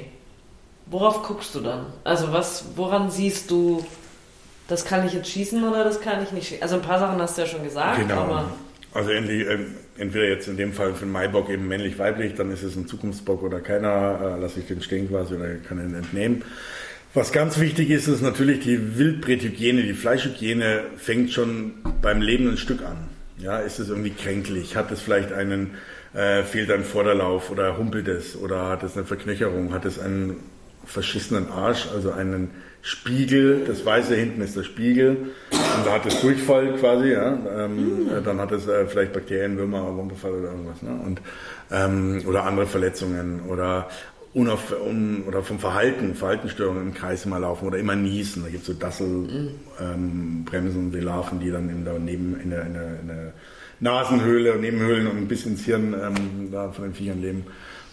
[0.89, 1.87] Worauf guckst du dann?
[2.03, 3.85] Also was, woran siehst du,
[4.67, 6.63] das kann ich jetzt schießen oder das kann ich nicht schießen?
[6.63, 8.21] Also ein paar Sachen hast du ja schon gesagt, Genau.
[8.21, 8.51] aber
[8.93, 12.63] Also endlich, ähm, entweder jetzt in dem Fall für den Maibock eben männlich-weiblich, dann ist
[12.63, 16.43] es ein Zukunftsbock oder keiner, äh, lasse ich den stehen quasi oder kann ihn entnehmen.
[17.13, 22.81] Was ganz wichtig ist, ist natürlich die Wildbrethygiene, die Fleischhygiene fängt schon beim lebenden Stück
[22.83, 22.97] an.
[23.39, 24.75] Ja, ist es irgendwie kränklich?
[24.75, 25.71] Hat es vielleicht einen,
[26.13, 29.73] äh, fehlt ein Vorderlauf oder humpelt es oder hat es eine Verknöcherung?
[29.73, 30.37] Hat es einen
[30.87, 32.49] verschissenen Arsch, also einen
[32.81, 35.17] Spiegel, das Weiße hinten ist der Spiegel
[35.51, 39.57] und da hat es Durchfall quasi, ja, ähm, äh, dann hat es äh, vielleicht Bakterien,
[39.57, 40.97] Würmer, Wurmbefall oder irgendwas, ne?
[41.05, 41.21] und,
[41.71, 43.89] ähm, oder andere Verletzungen oder
[44.33, 48.61] unauf, un, oder vom Verhalten, Verhaltensstörungen im Kreis immer laufen oder immer niesen, da gibt
[48.61, 52.99] es so Dassel, ähm, Bremsen, Velarven, die dann in der, neben, in der, in der,
[53.01, 53.33] in der
[53.79, 57.45] Nasenhöhle und Nebenhöhlen und bis ins Hirn ähm, da von den Viechern leben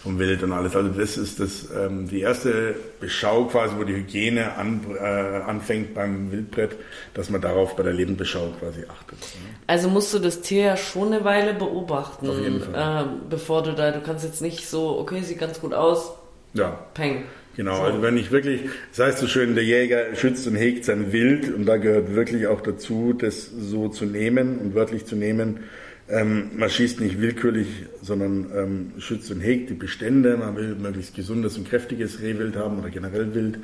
[0.05, 0.77] vom Wild und alles.
[0.77, 5.95] Also das ist das, ähm, die erste Beschau quasi, wo die Hygiene an, äh, anfängt
[5.95, 6.77] beim Wildbrett,
[7.15, 9.19] dass man darauf bei der Lebendbeschau quasi achtet.
[9.19, 9.57] ne?
[9.67, 13.05] also musst du das Tier ja schon eine Weile beobachten, Auf jeden Fall.
[13.07, 16.13] ähm, bevor du da, du kannst jetzt nicht so, okay, sieht ganz gut aus,
[16.53, 17.25] Ja, peng.
[17.57, 17.83] Genau, So.
[17.83, 18.63] also wenn ich wirklich,
[18.95, 22.47] das heißt so schön, der Jäger schützt und hegt sein Wild und da gehört wirklich
[22.49, 25.61] auch dazu, das so zu nehmen und wörtlich zu nehmen.
[26.09, 30.37] Ähm, man schießt nicht willkürlich, sondern ähm, schützt und hegt die Bestände.
[30.37, 33.59] Man will möglichst gesundes und kräftiges Rehwild haben oder generell Wild.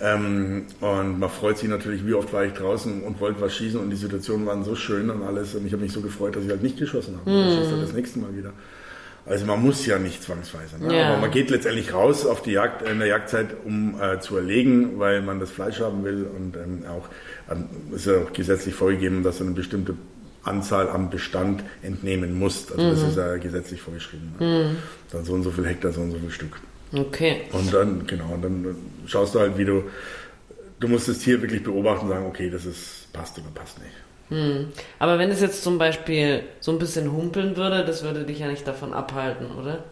[0.00, 3.80] Ähm, und man freut sich natürlich, wie oft war ich draußen und wollte was schießen
[3.80, 6.44] und die Situationen waren so schön und alles und ich habe mich so gefreut, dass
[6.44, 7.30] ich halt nicht geschossen habe.
[7.30, 8.52] Ich schieße halt das nächste Mal wieder.
[9.24, 10.78] Also man muss ja nicht zwangsweise.
[10.78, 10.96] Ne?
[10.96, 11.08] Ja.
[11.08, 14.98] Aber man geht letztendlich raus auf die Jagd in der Jagdzeit, um äh, zu erlegen,
[14.98, 17.08] weil man das Fleisch haben will und ähm, auch
[17.50, 19.94] ähm, ist ja auch gesetzlich vorgegeben, dass eine bestimmte
[20.46, 22.72] Anzahl am Bestand entnehmen musst.
[22.72, 24.34] Also das ist ja gesetzlich vorgeschrieben.
[24.38, 24.76] Ne?
[25.10, 26.60] Dann so und so viel Hektar, so und so viel Stück.
[26.92, 27.42] Okay.
[27.52, 29.84] Und dann, genau, und dann schaust du halt, wie du,
[30.80, 33.92] du musst das Tier wirklich beobachten und sagen, okay, das ist, passt oder passt nicht.
[34.28, 34.68] Hm.
[34.98, 38.48] Aber wenn es jetzt zum Beispiel so ein bisschen humpeln würde, das würde dich ja
[38.48, 39.84] nicht davon abhalten, oder?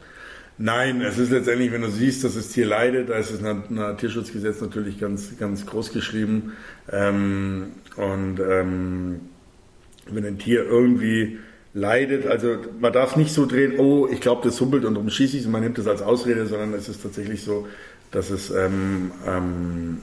[0.57, 3.69] Nein, es ist letztendlich, wenn du siehst, dass das Tier leidet, da ist es nach,
[3.71, 6.53] nach Tierschutzgesetz natürlich ganz, ganz groß geschrieben.
[6.91, 9.21] Ähm, und ähm,
[10.11, 11.39] wenn ein Tier irgendwie
[11.73, 15.37] leidet, also man darf nicht so drehen, oh, ich glaube, das humpelt und darum schieße
[15.37, 17.67] ich es, man nimmt das als Ausrede, sondern es ist tatsächlich so,
[18.13, 19.99] dass es, ähm, ähm,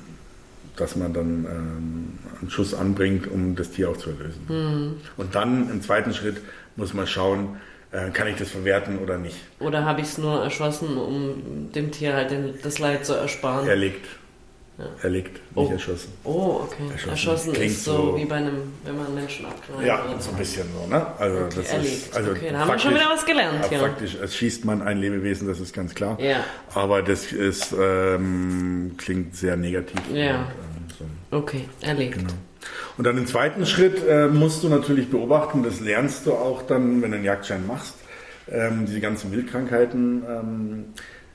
[0.75, 4.97] dass man dann ähm, einen Schuss anbringt, um das Tier auch zu erlösen.
[5.15, 6.37] Und dann im zweiten Schritt
[6.75, 7.57] muss man schauen,
[7.91, 9.35] äh, kann ich das verwerten oder nicht.
[9.59, 13.67] Oder habe ich es nur erschossen, um dem Tier halt den, das Leid zu ersparen?
[13.67, 14.05] Erlegt.
[14.81, 15.03] Ja.
[15.03, 15.61] Erlegt, Oh.
[15.61, 16.11] nicht erschossen.
[16.23, 16.83] Oh, okay.
[16.91, 17.09] Erschossen.
[17.11, 19.85] Erschossen, Klingt ist so, so- wie bei einem, wenn man Menschen abknallt.
[19.85, 21.05] Ja, oder so ein bisschen so, ne?
[21.19, 21.93] Also Okay, das erlegt.
[21.93, 23.79] ist, also Okay, da haben wir schon wieder was gelernt, Ja, ja.
[23.83, 26.19] Faktisch, es schießt man ein Lebewesen, das ist ganz klar.
[26.19, 26.43] Ja.
[26.73, 29.99] Aber das ist, ähm, klingt sehr negativ.
[30.13, 30.35] Ja.
[30.39, 30.45] Und, ähm,
[31.29, 31.37] so.
[31.37, 32.17] Okay, erlegt.
[32.17, 32.33] Genau.
[32.97, 37.01] Und dann im zweiten Schritt äh, musst du natürlich beobachten, das lernst du auch dann,
[37.01, 37.95] wenn du einen Jagdschein machst,
[38.49, 40.85] ähm, diese ganzen Wildkrankheiten ähm,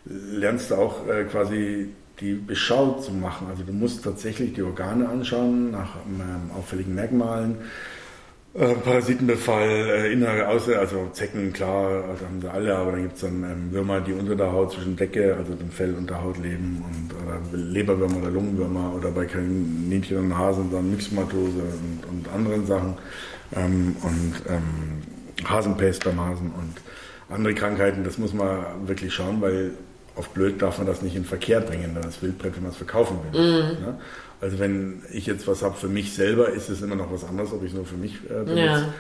[0.05, 1.89] lernst du auch äh, quasi
[2.21, 3.47] die Beschau zu machen.
[3.51, 7.57] Also du musst tatsächlich die Organe anschauen nach ähm, auffälligen Merkmalen.
[8.59, 13.17] Äh, Parasitenbefall, äh, innere, außer, also Zecken, klar, also haben sie alle, aber dann gibt
[13.17, 16.23] es dann ähm, Würmer, die unter der Haut zwischen Decke, also dem Fell und der
[16.23, 22.07] Haut leben, und, oder Leberwürmer oder Lungenwürmer oder bei Kaninchen und Hasen dann Myxomatose und,
[22.09, 22.95] und anderen Sachen
[23.55, 26.81] ähm, und ähm, Hasenpest beim Hasen und
[27.29, 29.73] andere Krankheiten, das muss man wirklich schauen, weil
[30.17, 32.79] auf blöd darf man das nicht in Verkehr bringen, dann das Wildbrett, wenn man es
[32.79, 33.41] verkaufen will.
[33.41, 33.99] Ne?
[34.41, 37.53] Also wenn ich jetzt was habe für mich selber, ist es immer noch was anderes,
[37.53, 38.57] ob ich es nur für mich äh, benutze.
[38.57, 38.95] Ja.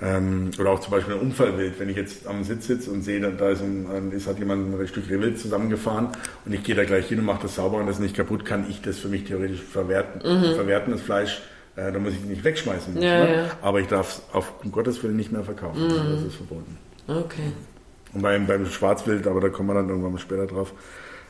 [0.00, 3.20] Ähm, oder auch zum Beispiel ein Unfallwild, wenn ich jetzt am Sitz sitze und sehe,
[3.20, 6.08] da, ist, ein, ist hat jemand ein Stück Rehwild zusammengefahren
[6.46, 8.46] und ich gehe da gleich hin und mache das sauber und das ist nicht kaputt,
[8.46, 10.22] kann ich das für mich theoretisch verwerten.
[10.54, 11.42] Verwerten das Fleisch,
[11.76, 12.94] äh, da muss ich es nicht wegschmeißen.
[12.94, 13.02] Mhm.
[13.02, 13.36] Ja, ne?
[13.36, 13.50] ja.
[13.60, 15.82] Aber ich darf es auf um Gottes Willen nicht mehr verkaufen.
[15.82, 15.88] Mhm.
[15.88, 16.78] Das ist verboten.
[17.06, 17.52] Okay.
[18.14, 20.72] Und beim, beim Schwarzwild, aber da kommen wir dann irgendwann mal später drauf,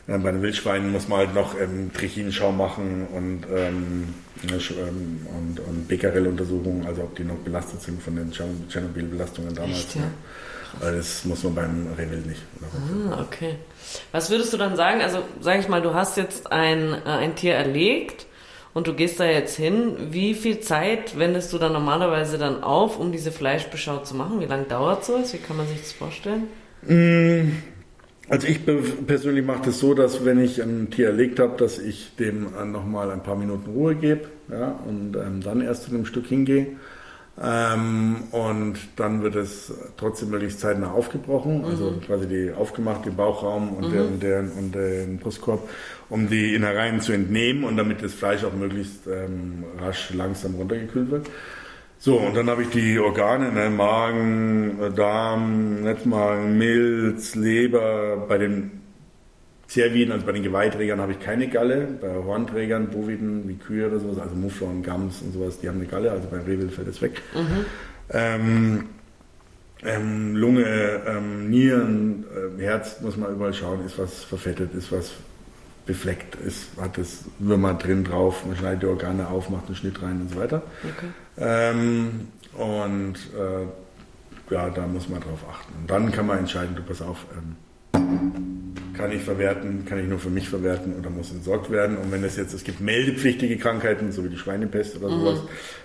[0.08, 5.26] äh, bei den Wildschweinen muss man halt noch ähm, Trichinschau machen und, ähm, ja, ähm,
[5.38, 9.78] und, und Becquerel-Untersuchungen, also ob die noch belastet sind von den Tscherno- Tschernobyl-Belastungen damals.
[9.78, 10.02] Echt, ja?
[10.02, 10.10] ne?
[10.80, 12.40] Weil das muss man beim Rehwild nicht.
[12.62, 13.56] Ah, okay.
[14.10, 15.02] Was würdest du dann sagen?
[15.02, 18.26] Also, sag ich mal, du hast jetzt ein, äh, ein Tier erlegt
[18.72, 19.96] und du gehst da jetzt hin.
[20.10, 24.40] Wie viel Zeit wendest du dann normalerweise dann auf, um diese Fleischbeschau zu machen?
[24.40, 25.34] Wie lange dauert sowas?
[25.34, 26.44] Wie kann man sich das vorstellen?
[28.28, 28.60] Also ich
[29.06, 32.64] persönlich mache das so, dass wenn ich ein Tier erlegt habe, dass ich dem äh,
[32.64, 36.68] nochmal ein paar Minuten Ruhe gebe ja, und ähm, dann erst zu dem Stück hingehe.
[37.42, 43.70] Ähm, und dann wird es trotzdem möglichst zeitnah aufgebrochen, also quasi die aufgemacht, den Bauchraum
[43.70, 45.68] und, der, und, der, und den Brustkorb,
[46.10, 51.10] um die Innereien zu entnehmen und damit das Fleisch auch möglichst ähm, rasch langsam runtergekühlt
[51.10, 51.26] wird.
[52.04, 58.26] So, und dann habe ich die Organe, ne, Magen, äh, Darm, Netzmagen, Milz, Leber.
[58.28, 58.72] Bei den
[59.68, 61.86] Zerviden, also bei den Geweihträgern habe ich keine Galle.
[62.00, 65.86] Bei Hornträgern, Boviden wie Kühe oder sowas, also Mufflon, Gams und sowas, die haben eine
[65.86, 67.22] Galle, also bei Rehwild fällt es weg.
[68.10, 68.86] Ähm,
[69.84, 72.24] ähm, Lunge, ähm, Nieren,
[72.58, 75.12] äh, Herz muss man überall schauen, ist was verfettet, ist was
[75.86, 80.02] befleckt, ist, hat das Würmer drin drauf, man schneidet die Organe auf, macht einen Schnitt
[80.02, 80.62] rein und so weiter.
[80.82, 81.06] Okay.
[81.38, 85.72] Ähm, und äh, ja, da muss man drauf achten.
[85.80, 87.56] Und dann kann man entscheiden, du pass auf, ähm,
[88.94, 91.96] kann ich verwerten, kann ich nur für mich verwerten oder muss entsorgt werden.
[91.96, 95.38] Und wenn es jetzt, es gibt meldepflichtige Krankheiten, so wie die Schweinepest oder sowas,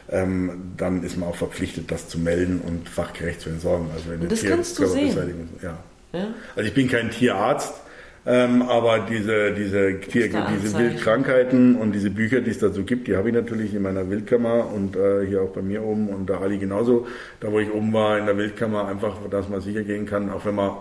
[0.10, 3.88] ähm, dann ist man auch verpflichtet, das zu melden und fachgerecht zu entsorgen.
[3.94, 5.78] Also wenn Und das kannst du Körperbeseitigung- Ja.
[6.14, 6.28] Ja?
[6.56, 7.74] Also ich bin kein Tierarzt,
[8.28, 10.78] ähm, aber diese, diese, Tier, diese?
[10.78, 14.70] Wildkrankheiten und diese Bücher, die es dazu gibt, die habe ich natürlich in meiner Wildkammer
[14.70, 17.08] und äh, hier auch bei mir oben und da Ali genauso.
[17.40, 20.44] Da wo ich oben war in der Wildkammer, einfach, dass man sicher gehen kann, auch
[20.44, 20.72] wenn man,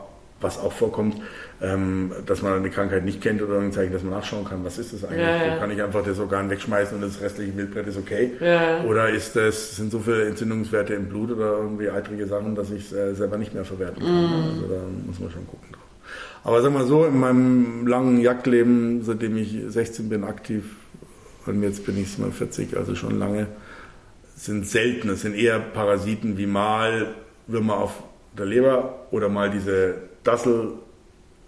[0.40, 1.22] was auch vorkommt,
[1.62, 4.78] ähm, dass man eine Krankheit nicht kennt oder ein Zeichen, dass man nachschauen kann, was
[4.78, 5.20] ist das eigentlich?
[5.20, 5.56] Ja, ja.
[5.56, 8.32] Kann ich einfach das Organ wegschmeißen und das restliche Wildbrett ist okay?
[8.40, 8.82] Ja.
[8.82, 12.90] Oder ist das, sind so viele Entzündungswerte im Blut oder irgendwie eitrige Sachen, dass ich
[12.90, 14.52] es äh, selber nicht mehr verwerten kann?
[14.52, 15.85] Also da muss man schon gucken drauf.
[16.46, 20.76] Aber sag mal so, in meinem langen Jagdleben, seitdem ich 16 bin, aktiv
[21.44, 23.48] und jetzt bin ich mal 40, also schon lange,
[24.36, 25.08] sind selten.
[25.08, 27.16] Es sind eher Parasiten wie mal
[27.48, 28.00] Würmer auf
[28.38, 29.96] der Leber oder mal diese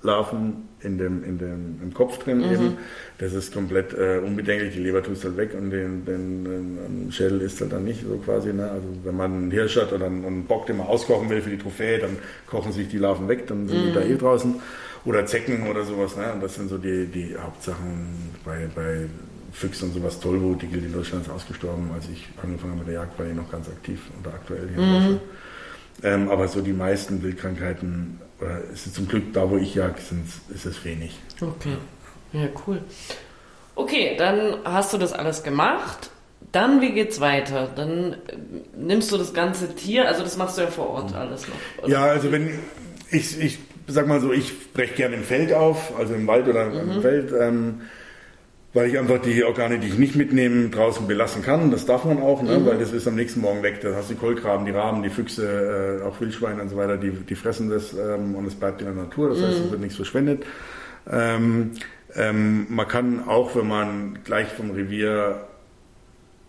[0.02, 2.52] Dassellarven in dem, in dem, im Kopf drin mhm.
[2.52, 2.78] eben.
[3.18, 7.40] Das ist komplett äh, unbedenklich, die Leber tust halt weg und den, den, den, Schädel
[7.40, 8.52] ist halt dann nicht so quasi.
[8.52, 8.70] Ne?
[8.70, 11.50] Also wenn man einen Hirsch hat oder einen, einen Bock, den man auskochen will für
[11.50, 13.86] die Trophäe, dann kochen sich die Larven weg, dann sind mhm.
[13.88, 14.54] die da eh draußen.
[15.04, 16.16] Oder Zecken oder sowas.
[16.16, 16.32] Ne?
[16.32, 19.06] Und das sind so die, die Hauptsachen bei, bei
[19.52, 20.20] Füchsen und sowas.
[20.20, 21.90] Tollwut, die gilt in Deutschland ist ausgestorben.
[21.94, 24.78] Als ich angefangen habe mit der Jagd, war die noch ganz aktiv oder aktuell hier
[24.78, 24.84] mhm.
[24.84, 25.20] in Deutschland.
[26.02, 29.98] Ähm, aber so die meisten Wildkrankheiten, oder ist es zum Glück da, wo ich jag,
[29.98, 31.18] sind, ist es wenig.
[31.40, 31.76] Okay.
[32.32, 32.80] Ja, cool.
[33.74, 36.10] Okay, dann hast du das alles gemacht.
[36.52, 37.68] Dann, wie geht's weiter?
[37.74, 38.16] Dann äh,
[38.76, 41.84] nimmst du das ganze Tier, also das machst du ja vor Ort alles noch.
[41.84, 41.92] Oder?
[41.92, 42.58] Ja, also wenn
[43.10, 46.66] ich, ich sag mal so, ich breche gerne im Feld auf, also im Wald oder
[46.66, 46.92] mhm.
[46.92, 47.32] im Feld.
[47.32, 47.82] Ähm,
[48.78, 51.72] weil ich einfach die Organe, die ich nicht mitnehme, draußen belassen kann.
[51.72, 52.60] Das darf man auch, ne?
[52.60, 52.66] Mhm.
[52.66, 53.80] weil das ist am nächsten Morgen weg.
[53.80, 56.96] Da hast du die Kohlkraben, die Raben, die Füchse, äh, auch Wildschweine und so weiter,
[56.96, 59.30] die, die fressen das ähm, und es bleibt in der Natur.
[59.30, 59.42] Das mhm.
[59.46, 60.44] heißt, es wird nichts verschwendet.
[61.10, 61.72] Ähm,
[62.14, 65.47] ähm, man kann auch, wenn man gleich vom Revier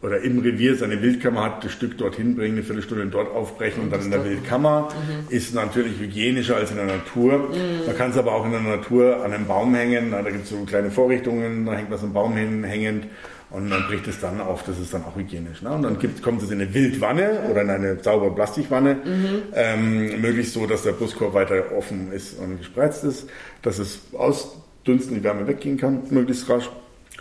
[0.02, 3.92] oder im Revier seine Wildkammer hat, das Stück dorthin bringen, eine Viertelstunde dort aufbrechen und
[3.92, 4.90] dann in der Wildkammer.
[4.90, 5.36] Mhm.
[5.36, 7.50] Ist natürlich hygienischer als in der Natur.
[7.50, 7.86] Mhm.
[7.86, 10.12] Man kann es aber auch in der Natur an einem Baum hängen.
[10.12, 13.08] Da gibt es so kleine Vorrichtungen, da hängt was am Baum hin, hängend
[13.52, 14.64] und dann bricht es dann auf.
[14.64, 15.62] Das ist dann auch hygienisch.
[15.62, 15.72] Ne?
[15.72, 18.96] Und dann gibt, kommt es in eine Wildwanne oder in eine saubere Plastikwanne.
[18.96, 19.42] Mhm.
[19.54, 23.28] Ähm, möglichst so, dass der Brustkorb weiter offen ist und gespreizt ist,
[23.62, 26.70] dass es ausdünsten, die Wärme weggehen kann, möglichst rasch.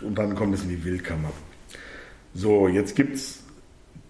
[0.01, 1.31] Und dann kommt es in die Wildkammer.
[2.33, 3.43] So, jetzt gibt es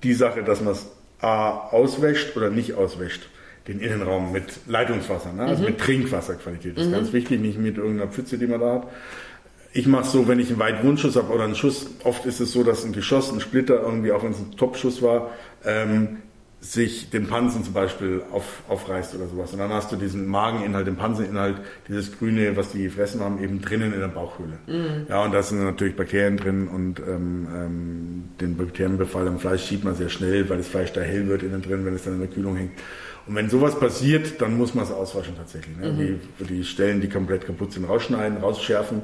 [0.04, 0.88] die Sache, dass man es
[1.22, 3.30] A auswäscht oder nicht auswäscht,
[3.68, 5.44] den Innenraum mit Leitungswasser, ne?
[5.44, 5.70] also mhm.
[5.70, 6.78] mit Trinkwasserqualität.
[6.78, 6.96] Das ist mhm.
[6.96, 8.88] ganz wichtig, nicht mit irgendeiner Pfütze, die man da hat.
[9.74, 12.54] Ich mache es so, wenn ich einen Weitwundschuss habe oder einen Schuss, oft ist es
[12.54, 15.32] so, dass ein Geschoss, ein Splitter, irgendwie, auch wenn es ein Topschuss war,
[15.66, 16.18] ähm,
[16.62, 19.54] sich den Pansen zum Beispiel auf, aufreißt oder sowas.
[19.54, 23.62] Und dann hast du diesen Mageninhalt, den Panseninhalt, dieses Grüne, was die gefressen haben, eben
[23.62, 24.60] drinnen in der Bauchhöhle.
[24.68, 25.06] Mhm.
[25.08, 29.86] Ja, und da sind natürlich Bakterien drin und ähm, ähm, den Bakterienbefall am Fleisch sieht
[29.86, 32.20] man sehr schnell, weil das Fleisch da hell wird innen drin, wenn es dann in
[32.20, 32.74] der Kühlung hängt.
[33.26, 35.78] Und wenn sowas passiert, dann muss man es auswaschen tatsächlich.
[35.78, 35.92] Ne?
[35.94, 36.20] Mhm.
[36.40, 39.04] Die, die Stellen, die komplett kaputt sind, rausschneiden, rausschärfen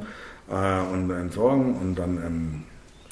[0.49, 2.63] äh, und entsorgen und dann ähm,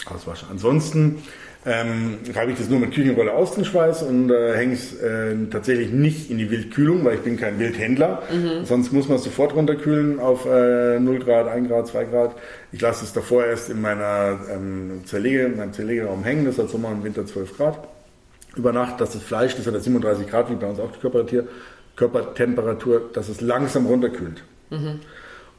[0.05, 0.49] auswaschen.
[0.51, 1.19] Ansonsten
[1.65, 5.35] ähm, reibe ich das nur mit Küchenrolle aus, den Schweiß, und äh, hänge es äh,
[5.49, 8.23] tatsächlich nicht in die Wildkühlung, weil ich bin kein Wildhändler.
[8.31, 8.65] Mhm.
[8.65, 12.35] Sonst muss man es sofort runterkühlen auf äh, 0 Grad, 1 Grad, 2 Grad.
[12.71, 16.69] Ich lasse es davor erst in meiner ähm, Zerlege, in meinem Zerlegeraum hängen, das hat
[16.69, 17.79] Sommer und Winter 12 Grad.
[18.55, 21.47] Über Nacht, dass das Fleisch, das hat 37 Grad, wie bei uns auch die Körpertemperatur,
[21.95, 24.43] Körpertemperatur dass es langsam runterkühlt.
[24.69, 24.99] Mhm.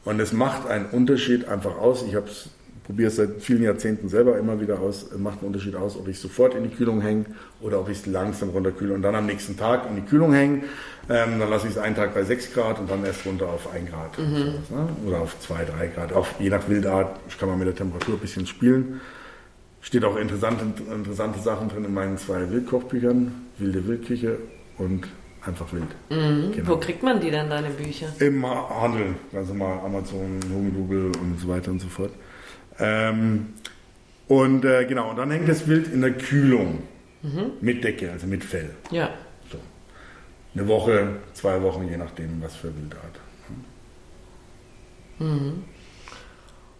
[0.05, 2.05] Und es macht einen Unterschied einfach aus.
[2.07, 2.49] Ich habe es
[2.85, 6.19] probiere es seit vielen Jahrzehnten selber immer wieder aus, macht einen Unterschied aus, ob ich
[6.19, 7.25] sofort in die Kühlung hänge
[7.59, 10.63] oder ob ich es langsam runterkühle und dann am nächsten Tag in die Kühlung hängen.
[11.09, 13.71] Ähm, dann lasse ich es einen Tag bei 6 Grad und dann erst runter auf
[13.73, 14.35] 1 Grad mhm.
[14.37, 14.87] sowas, ne?
[15.07, 16.13] oder auf 2, 3 Grad.
[16.13, 19.01] Auch je nach Wildart kann man mit der Temperatur ein bisschen spielen.
[19.81, 24.37] Steht auch interessante, interessante Sachen drin in meinen zwei Wildkochbüchern, Wilde Wildküche
[24.79, 25.07] und
[25.45, 25.83] einfach wild.
[26.09, 26.51] Mhm.
[26.53, 26.69] Genau.
[26.69, 28.07] Wo kriegt man die denn, deine Bücher?
[28.19, 32.11] Im Handel, also mal Amazon, Hugendubel und so weiter und so fort.
[32.79, 33.53] Ähm,
[34.27, 36.83] und äh, genau, und dann hängt das Wild in der Kühlung
[37.21, 37.51] mhm.
[37.61, 38.71] mit Decke, also mit Fell.
[38.91, 39.09] Ja.
[39.51, 39.59] So.
[40.55, 43.19] Eine Woche, zwei Wochen, je nachdem, was für Wildart.
[45.19, 45.63] Mhm.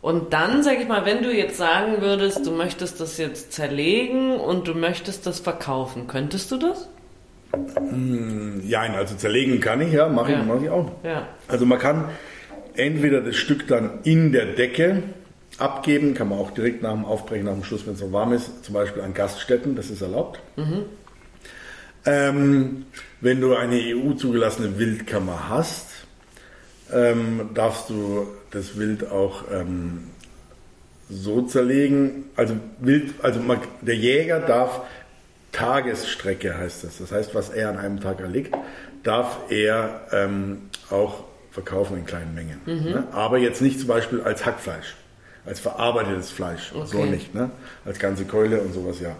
[0.01, 4.35] Und dann, sag ich mal, wenn du jetzt sagen würdest, du möchtest das jetzt zerlegen
[4.35, 6.89] und du möchtest das verkaufen, könntest du das?
[7.91, 10.43] Mm, ja, also zerlegen kann ich, ja, mache ich, ja.
[10.43, 10.91] Mach ich auch.
[11.03, 11.27] Ja.
[11.47, 12.09] Also man kann
[12.75, 15.01] entweder das Stück dann in der Decke
[15.57, 18.33] abgeben, kann man auch direkt nach dem Aufbrechen, nach dem Schluss, wenn es noch warm
[18.33, 20.39] ist, zum Beispiel an Gaststätten, das ist erlaubt.
[20.55, 20.85] Mhm.
[22.05, 22.85] Ähm,
[23.21, 25.87] wenn du eine EU-zugelassene Wildkammer hast,
[26.93, 30.09] ähm, darfst du das Wild auch ähm,
[31.09, 32.25] so zerlegen.
[32.35, 34.81] Also, Wild, also man, der Jäger darf
[35.51, 36.99] Tagesstrecke, heißt das.
[36.99, 38.55] Das heißt, was er an einem Tag erlegt,
[39.03, 42.61] darf er ähm, auch verkaufen in kleinen Mengen.
[42.65, 42.91] Mhm.
[42.91, 43.07] Ne?
[43.13, 44.95] Aber jetzt nicht zum Beispiel als Hackfleisch
[45.45, 46.71] als verarbeitetes Fleisch.
[46.73, 46.87] Okay.
[46.87, 47.51] So nicht, ne?
[47.85, 49.15] Als ganze Keule und sowas, ja.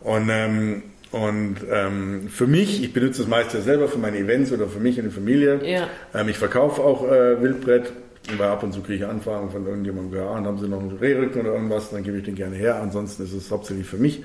[0.00, 4.68] Und, ähm, und ähm, für mich, ich benutze das meiste selber für meine Events oder
[4.68, 5.60] für mich und die Familie.
[5.64, 5.88] Ja.
[6.14, 7.92] Ähm, ich verkaufe auch äh, Wildbrett,
[8.38, 10.96] weil ab und zu kriege ich Anfragen von irgendjemandem, ja, und haben sie noch einen
[10.96, 12.76] Rehrücken oder irgendwas, dann gebe ich den gerne her.
[12.76, 14.22] Ansonsten ist es hauptsächlich für mich.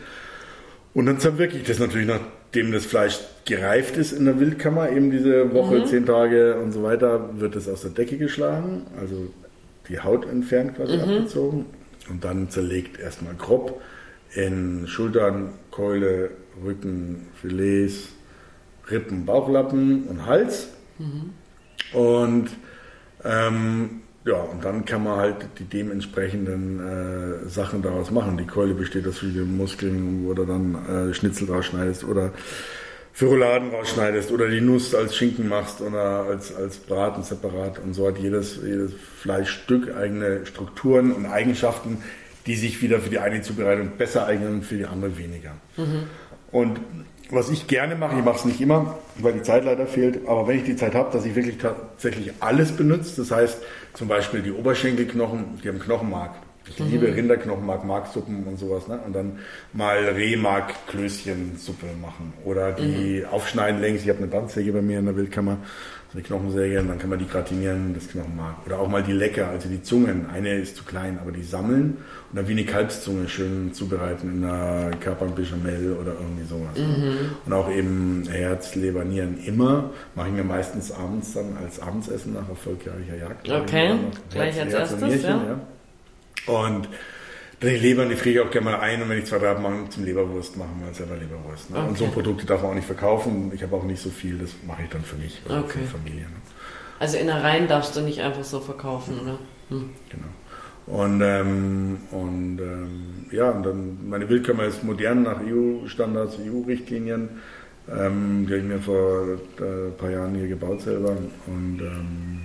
[0.93, 5.11] Und dann zerwirke ich das natürlich, nachdem das Fleisch gereift ist in der Wildkammer, eben
[5.11, 5.85] diese Woche, mhm.
[5.87, 8.85] zehn Tage und so weiter, wird es aus der Decke geschlagen.
[9.01, 9.27] Also
[9.89, 11.03] die Haut entfernt, quasi mhm.
[11.03, 11.65] abgezogen
[12.09, 13.81] und dann zerlegt erstmal grob
[14.33, 16.31] in Schultern, Keule,
[16.63, 18.09] Rücken, Filets,
[18.89, 20.69] Rippen, Bauchlappen und Hals.
[20.99, 21.31] Mhm.
[21.97, 22.49] Und
[23.23, 28.37] ähm, ja, und dann kann man halt die dementsprechenden äh, Sachen daraus machen.
[28.37, 32.31] Die Keule besteht aus vielen Muskeln, wo du dann äh, Schnitzel rausschneidest oder
[33.15, 37.79] für Rouladen rausschneidest oder die Nuss als Schinken machst oder als, als Braten separat.
[37.79, 38.91] Und so hat jedes, jedes
[39.21, 42.03] Fleischstück eigene Strukturen und Eigenschaften,
[42.45, 45.51] die sich wieder für die eine Zubereitung besser eignen und für die andere weniger.
[45.77, 46.09] Mhm.
[46.51, 46.81] Und
[47.29, 50.49] was ich gerne mache, ich mache es nicht immer, weil die Zeit leider fehlt, aber
[50.49, 53.59] wenn ich die Zeit habe, dass ich wirklich tatsächlich alles benutze, das heißt
[53.93, 56.31] zum Beispiel die Oberschenkelknochen, die haben Knochenmark.
[56.67, 56.89] Ich mhm.
[56.89, 58.87] liebe Rinderknochenmark, Marksuppen und sowas.
[58.87, 58.99] Ne?
[59.05, 59.39] Und dann
[59.73, 62.33] mal Rehmark-Klößchensuppe machen.
[62.43, 63.25] Oder die mhm.
[63.29, 64.03] aufschneiden längs.
[64.03, 65.57] Ich habe eine Bandsäge bei mir in der Wildkammer
[66.15, 68.65] eine Knochensäge und dann kann man die gratinieren, das Knochenmark.
[68.65, 70.27] Oder auch mal die Lecker, also die Zungen.
[70.29, 71.97] Eine ist zu klein, aber die sammeln
[72.31, 76.77] und dann wie eine Kalbszunge schön zubereiten in einer Kapern-Bechamel oder irgendwie sowas.
[76.77, 77.31] Mhm.
[77.45, 79.91] Und auch eben Herz, Leber, Nieren immer.
[80.15, 83.49] Mache ich mir meistens abends dann als Abendsessen nach erfolgreicher Jagd.
[83.49, 83.95] Okay,
[84.31, 85.45] gleich als erstes, Nierchen, ja.
[85.45, 85.59] ja.
[86.47, 86.87] Und
[87.61, 89.61] die Leber, die friere ich auch gerne mal ein und wenn ich zwei, drei habe,
[89.61, 91.71] machen zum Leberwurst machen wir selber Leberwurst.
[91.71, 91.77] Ne?
[91.77, 91.87] Okay.
[91.87, 93.51] Und so Produkte darf man auch nicht verkaufen.
[93.55, 95.71] Ich habe auch nicht so viel, das mache ich dann für mich oder okay.
[95.71, 96.21] für die Familie.
[96.21, 96.35] Ne?
[96.99, 99.39] Also Innereien darfst du nicht einfach so verkaufen, oder?
[99.69, 99.89] Hm.
[100.09, 100.97] Genau.
[101.03, 107.29] Und, ähm, und ähm, ja, und dann meine Wildkammer ist modern nach EU-Standards, EU-Richtlinien.
[107.89, 111.17] Ähm, die habe ich mir vor äh, ein paar Jahren hier gebaut selber.
[111.47, 112.41] Und ähm,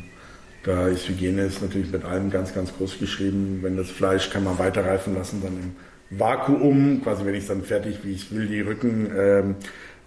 [0.62, 3.60] da ist Hygiene ist natürlich mit allem ganz, ganz groß geschrieben.
[3.62, 7.48] Wenn das Fleisch kann man weiter reifen lassen, dann im Vakuum, quasi wenn ich es
[7.48, 9.54] dann fertig, wie ich will, die Rücken, ähm,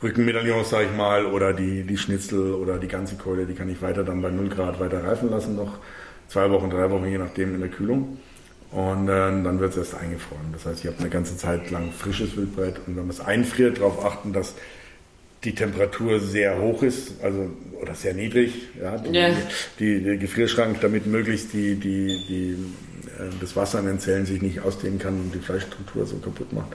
[0.02, 3.82] Rückenmedaillons, sage ich mal, oder die, die Schnitzel oder die ganze Keule, die kann ich
[3.82, 5.80] weiter dann bei 0 Grad weiter reifen lassen, noch
[6.28, 8.18] zwei Wochen, drei Wochen, je nachdem in der Kühlung.
[8.72, 10.48] Und äh, dann wird es erst eingefroren.
[10.52, 13.78] Das heißt, ich habe eine ganze Zeit lang frisches Wildbrett und wenn man es einfriert,
[13.78, 14.56] darauf achten, dass
[15.44, 17.50] die Temperatur sehr hoch ist, also
[17.82, 19.36] oder sehr niedrig, ja, die, yeah.
[19.80, 22.52] die, der Gefrierschrank, damit möglichst die, die, die,
[23.20, 26.54] äh, das Wasser in den Zellen sich nicht ausdehnen kann und die Fleischstruktur so kaputt
[26.54, 26.72] macht.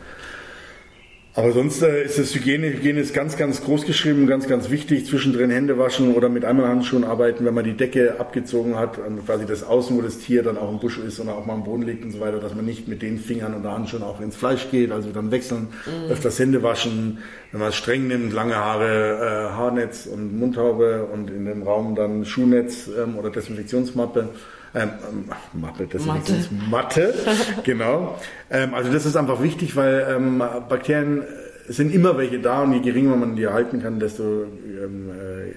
[1.39, 5.07] Aber sonst äh, ist das Hygiene, Hygiene ist ganz, ganz groß geschrieben, ganz, ganz wichtig.
[5.07, 9.47] Zwischendrin Hände waschen oder mit Einmalhandschuhen arbeiten, wenn man die Decke abgezogen hat und quasi
[9.47, 11.83] das Außen, wo das Tier dann auch im Busch ist oder auch mal am Boden
[11.83, 14.69] liegt und so weiter, dass man nicht mit den Fingern oder Handschuhen auch ins Fleisch
[14.73, 16.11] geht, also dann wechseln, mhm.
[16.11, 17.19] öfters Hände waschen.
[17.53, 21.95] Wenn man es streng nimmt, lange Haare, äh, Haarnetz und Mundhaube und in dem Raum
[21.95, 24.31] dann Schuhnetz ähm, oder Desinfektionsmappe.
[24.75, 27.15] Ähm, ähm Mappe, Desinfektionsmatte,
[27.65, 28.19] genau.
[28.51, 30.39] Ähm, also das ist einfach wichtig, weil ähm,
[30.69, 31.23] Bakterien
[31.69, 35.53] sind immer welche da und je geringer man die erhalten kann, desto ähm, äh,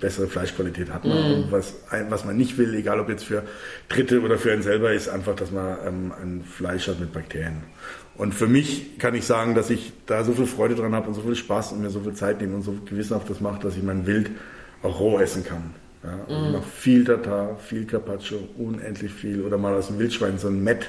[0.00, 1.16] bessere Fleischqualität hat man.
[1.16, 1.34] Mm.
[1.34, 1.74] Und was,
[2.08, 3.44] was man nicht will, egal ob jetzt für
[3.88, 7.62] Dritte oder für einen selber, ist einfach, dass man ähm, ein Fleisch hat mit Bakterien.
[8.16, 11.14] Und für mich kann ich sagen, dass ich da so viel Freude dran habe und
[11.14, 13.76] so viel Spaß und mir so viel Zeit nehme und so gewissenhaft das mache, dass
[13.76, 14.30] ich mein Wild
[14.82, 15.74] auch roh essen kann.
[16.04, 16.46] Ja, also.
[16.46, 19.42] Ich mache viel Tatar, viel Carpaccio, unendlich viel.
[19.42, 20.88] Oder mal aus dem Wildschwein so ein Met.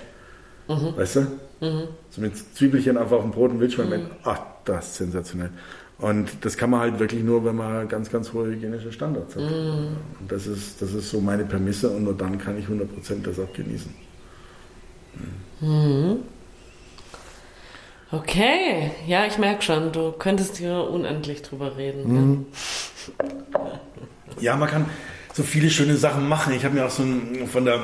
[0.68, 0.98] Mhm.
[0.98, 1.22] Weißt du?
[1.62, 1.88] Mhm.
[2.10, 3.90] So mit Zwiebelchen einfach auf dem Brot und Wildschwein.
[3.90, 4.08] Mhm.
[4.24, 5.52] Ach, das ist sensationell.
[6.00, 9.44] Und das kann man halt wirklich nur, wenn man ganz, ganz hohe hygienische Standards hat.
[9.44, 9.98] Mhm.
[10.20, 13.40] Und das ist, das ist so meine Prämisse und nur dann kann ich 100% das
[13.40, 13.94] auch genießen.
[15.62, 16.18] Mhm.
[18.12, 22.14] Okay, ja, ich merke schon, du könntest hier unendlich drüber reden.
[22.14, 22.46] Mhm.
[24.40, 24.86] Ja, man kann
[25.34, 26.54] so viele schöne Sachen machen.
[26.54, 27.80] Ich habe mir auch so ein, von, der,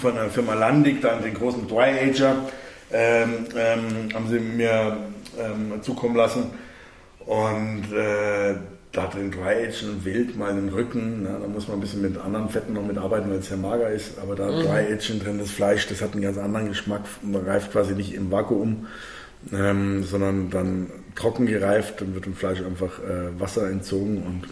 [0.00, 2.36] von der Firma Landig, dann den großen Dry Ager,
[2.92, 4.96] ähm, ähm, haben sie mir
[5.38, 6.50] ähm, zukommen lassen.
[7.26, 8.54] Und äh,
[8.92, 11.24] da drin Dry Age und Wild mal den Rücken.
[11.24, 11.38] Ne?
[11.40, 14.18] Da muss man ein bisschen mit anderen Fetten noch mitarbeiten, weil es sehr mager ist.
[14.20, 14.62] Aber da mhm.
[14.62, 17.02] Dry Age drin, das Fleisch, das hat einen ganz anderen Geschmack.
[17.22, 18.86] Man reift quasi nicht im Vakuum,
[19.52, 22.00] ähm, sondern dann trocken gereift.
[22.00, 24.48] Dann wird dem Fleisch einfach äh, Wasser entzogen und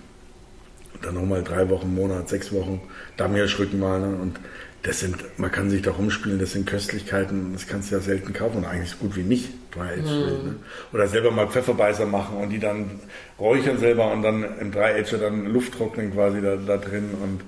[1.05, 2.80] dann nochmal drei Wochen, Monat, sechs Wochen
[3.16, 4.00] Damirschrücken mal.
[4.00, 4.16] Ne?
[4.16, 4.40] Und
[4.82, 8.32] das sind, man kann sich da rumspielen, das sind Köstlichkeiten, das kannst du ja selten
[8.32, 9.50] kaufen und eigentlich so gut wie nicht.
[9.72, 10.05] Dry mhm.
[10.05, 10.55] ne?
[10.92, 13.00] Oder selber mal Pfefferbeißer machen und die dann
[13.38, 17.40] räuchern selber und dann im Ager dann Luft trocknen quasi da, da drin und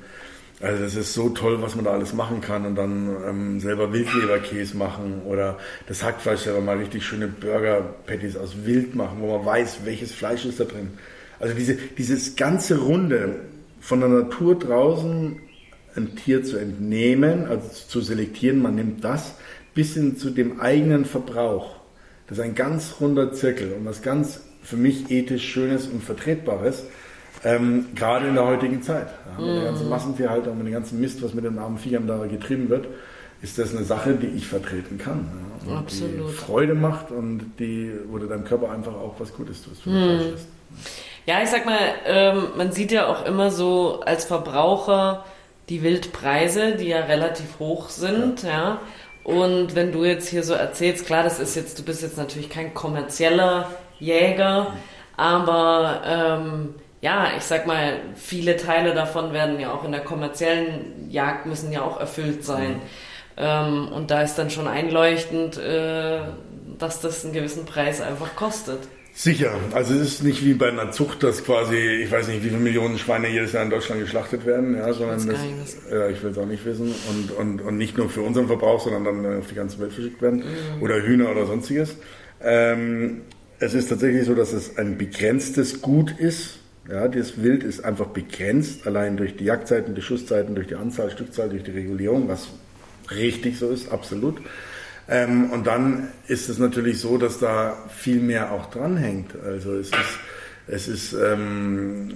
[0.62, 3.92] also das ist so toll, was man da alles machen kann und dann ähm, selber
[3.92, 9.44] Wildleberkäse machen oder das Hackfleisch selber mal richtig schöne Burger-Patties aus Wild machen, wo man
[9.44, 10.96] weiß, welches Fleisch ist da drin.
[11.40, 13.40] Also diese, dieses ganze Runde
[13.80, 15.36] von der Natur draußen
[15.96, 19.34] ein Tier zu entnehmen, also zu selektieren, man nimmt das
[19.74, 21.76] bis hin zu dem eigenen Verbrauch.
[22.26, 26.84] Das ist ein ganz runder Zirkel und was ganz für mich ethisch Schönes und Vertretbares,
[27.44, 29.08] ähm, gerade in der heutigen Zeit.
[29.38, 29.90] Ja, mit der ganzen mhm.
[29.90, 32.86] Massentierhaltung, mit dem ganzen Mist, was mit den armen Viechern da getrieben wird,
[33.42, 35.28] ist das eine Sache, die ich vertreten kann.
[35.68, 36.30] Ja, Absolut.
[36.30, 39.82] Die Freude macht und die, wo du deinem Körper einfach auch was Gutes tust.
[39.82, 40.32] Für mhm.
[41.26, 45.24] Ja, ich sag mal, ähm, man sieht ja auch immer so als Verbraucher
[45.68, 48.50] die Wildpreise, die ja relativ hoch sind, ja.
[48.50, 48.80] ja.
[49.24, 52.50] Und wenn du jetzt hier so erzählst, klar, das ist jetzt, du bist jetzt natürlich
[52.50, 54.74] kein kommerzieller Jäger,
[55.16, 61.10] aber ähm, ja, ich sag mal, viele Teile davon werden ja auch in der kommerziellen
[61.10, 62.74] Jagd müssen ja auch erfüllt sein.
[62.74, 62.80] Mhm.
[63.36, 66.20] Ähm, und da ist dann schon einleuchtend, äh,
[66.78, 68.80] dass das einen gewissen Preis einfach kostet.
[69.16, 69.52] Sicher.
[69.72, 72.60] Also es ist nicht wie bei einer Zucht, dass quasi, ich weiß nicht, wie viele
[72.60, 75.38] Millionen Schweine jedes Jahr in Deutschland geschlachtet werden, ja, sondern das,
[75.88, 76.92] ja, ich will es auch nicht wissen.
[77.08, 80.20] Und, und, und nicht nur für unseren Verbrauch, sondern dann auf die ganze Welt verschickt
[80.20, 80.40] werden.
[80.40, 80.82] Mhm.
[80.82, 81.96] Oder Hühner oder sonstiges.
[82.42, 83.20] Ähm,
[83.60, 86.58] es ist tatsächlich so, dass es ein begrenztes Gut ist.
[86.90, 91.12] Ja, das Wild ist einfach begrenzt, allein durch die Jagdzeiten, die Schusszeiten, durch die Anzahl,
[91.12, 92.48] Stückzahl, durch die Regulierung, was
[93.12, 94.38] richtig so ist, absolut.
[95.08, 99.32] Ähm, und dann ist es natürlich so, dass da viel mehr auch dranhängt.
[99.44, 100.18] Also es ist,
[100.66, 102.14] es ist ähm,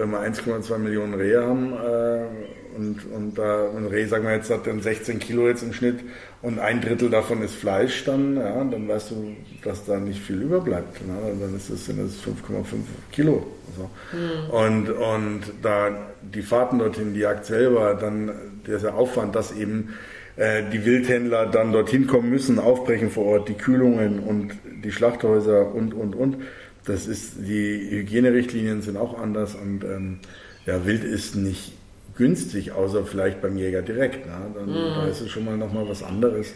[0.00, 4.50] wenn wir 1,2 Millionen Rehe haben äh, und, und da ein Reh, sagen wir jetzt,
[4.50, 6.00] hat dann 16 Kilo jetzt im Schnitt
[6.40, 10.40] und ein Drittel davon ist Fleisch, dann, ja, dann weißt du, dass da nicht viel
[10.40, 11.06] überbleibt.
[11.06, 11.14] Ne?
[11.38, 12.64] Dann ist es, sind es 5,5
[13.12, 13.46] Kilo.
[13.76, 13.90] So.
[14.16, 14.50] Mhm.
[14.50, 15.90] Und, und da
[16.22, 18.32] die Fahrten dorthin, die Jagd selber, dann
[18.66, 19.94] dieser Aufwand, dass eben
[20.40, 25.74] äh, die Wildhändler dann dorthin kommen müssen, aufbrechen vor Ort, die Kühlungen und die Schlachthäuser
[25.74, 26.38] und, und, und.
[26.86, 30.20] Das ist, die Hygienerichtlinien sind auch anders und ähm,
[30.64, 31.72] ja, Wild ist nicht
[32.16, 34.24] günstig, außer vielleicht beim Jäger direkt.
[34.24, 34.32] Ne?
[34.54, 34.94] Dann, mhm.
[34.94, 36.54] Da ist es schon mal nochmal was anderes.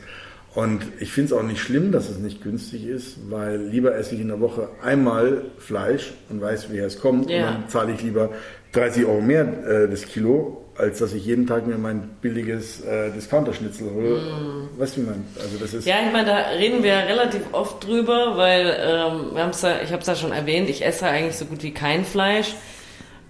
[0.54, 4.14] Und ich finde es auch nicht schlimm, dass es nicht günstig ist, weil lieber esse
[4.14, 7.28] ich in der Woche einmal Fleisch und weiß, wie es kommt.
[7.28, 7.36] Ja.
[7.36, 8.30] Und dann zahle ich lieber
[8.72, 13.10] 30 Euro mehr äh, das Kilo, als dass ich jeden Tag mir mein billiges äh,
[13.12, 14.16] Discounter-Schnitzel hole.
[14.16, 14.78] Mm.
[14.78, 15.24] Weißt du, wie man?
[15.40, 19.34] Also das ist ja, ich meine, da reden wir ja relativ oft drüber, weil ähm,
[19.34, 21.72] wir haben's ja, ich habe es ja schon erwähnt, ich esse eigentlich so gut wie
[21.72, 22.54] kein Fleisch.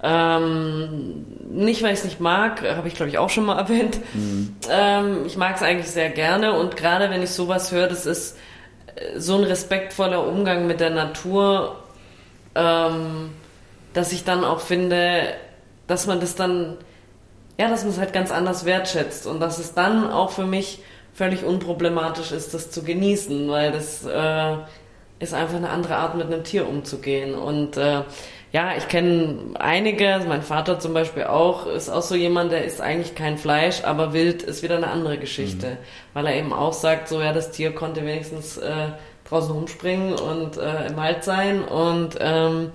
[0.03, 3.99] Ähm, nicht, weil ich es nicht mag, habe ich glaube ich auch schon mal erwähnt.
[4.15, 4.57] Mhm.
[4.71, 8.39] Ähm, ich mag es eigentlich sehr gerne und gerade wenn ich sowas höre, das ist
[8.97, 11.77] äh, so ein respektvoller Umgang mit der Natur,
[12.55, 13.31] ähm,
[13.93, 15.35] dass ich dann auch finde,
[15.87, 16.79] dass man das dann
[17.59, 20.81] ja, dass man es halt ganz anders wertschätzt und dass es dann auch für mich
[21.13, 24.57] völlig unproblematisch ist, das zu genießen, weil das äh,
[25.21, 27.35] ist einfach eine andere Art, mit einem Tier umzugehen.
[27.35, 28.03] Und äh,
[28.53, 32.81] ja, ich kenne einige, mein Vater zum Beispiel auch, ist auch so jemand, der isst
[32.81, 35.77] eigentlich kein Fleisch, aber wild ist wieder eine andere Geschichte, mhm.
[36.15, 38.89] weil er eben auch sagt, so ja, das Tier konnte wenigstens äh,
[39.29, 42.73] draußen rumspringen und äh, im Wald sein und ähm,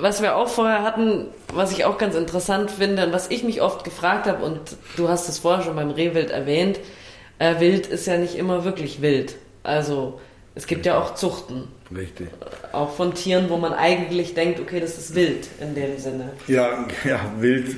[0.00, 3.62] was wir auch vorher hatten, was ich auch ganz interessant finde und was ich mich
[3.62, 4.60] oft gefragt habe, und
[4.96, 6.80] du hast es vorher schon beim Rehwild erwähnt,
[7.38, 9.36] äh, Wild ist ja nicht immer wirklich wild.
[9.62, 10.20] Also
[10.54, 11.68] es gibt ja auch Zuchten.
[11.94, 12.28] Richtig.
[12.72, 16.30] Auch von Tieren, wo man eigentlich denkt, okay, das ist wild in dem Sinne.
[16.46, 17.76] Ja, ja, wild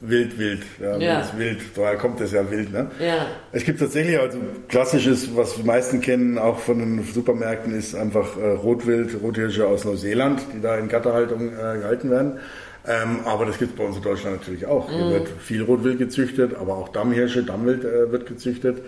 [0.00, 0.62] Wild, wild.
[0.80, 1.30] Ja, ja.
[1.36, 1.60] wild.
[1.74, 2.72] Daher kommt es ja wild.
[2.72, 2.88] Ne?
[3.00, 3.26] Ja.
[3.50, 4.38] Es gibt tatsächlich, also
[4.68, 9.84] klassisches, was die meisten kennen, auch von den Supermärkten, ist einfach äh, Rotwild, Rothirsche aus
[9.84, 12.38] Neuseeland, die da in Gatterhaltung äh, gehalten werden.
[12.86, 14.88] Ähm, aber das gibt es bei uns in Deutschland natürlich auch.
[14.88, 14.94] Mhm.
[14.94, 18.82] Hier wird viel Rotwild gezüchtet, aber auch Dammhirsche, Dammwild äh, wird gezüchtet.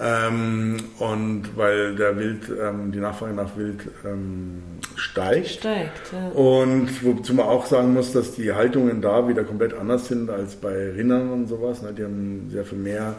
[0.00, 4.62] Ähm, und weil der Wild, ähm, die Nachfrage nach Wild ähm,
[4.94, 5.48] steigt.
[5.48, 6.28] Steigt, ja.
[6.28, 10.54] Und wozu man auch sagen muss, dass die Haltungen da wieder komplett anders sind als
[10.54, 11.82] bei Rindern und sowas.
[11.82, 11.92] Ne?
[11.94, 13.16] Die haben sehr viel mehr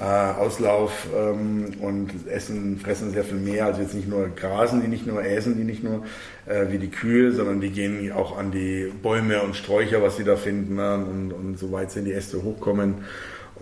[0.00, 3.66] äh, Auslauf ähm, und essen, fressen sehr viel mehr.
[3.66, 6.02] Also jetzt nicht nur grasen die nicht nur, äsen die nicht nur
[6.46, 10.24] äh, wie die Kühe, sondern die gehen auch an die Bäume und Sträucher, was sie
[10.24, 10.76] da finden.
[10.76, 10.94] Ne?
[10.94, 13.04] Und, und so weit sind die Äste hochkommen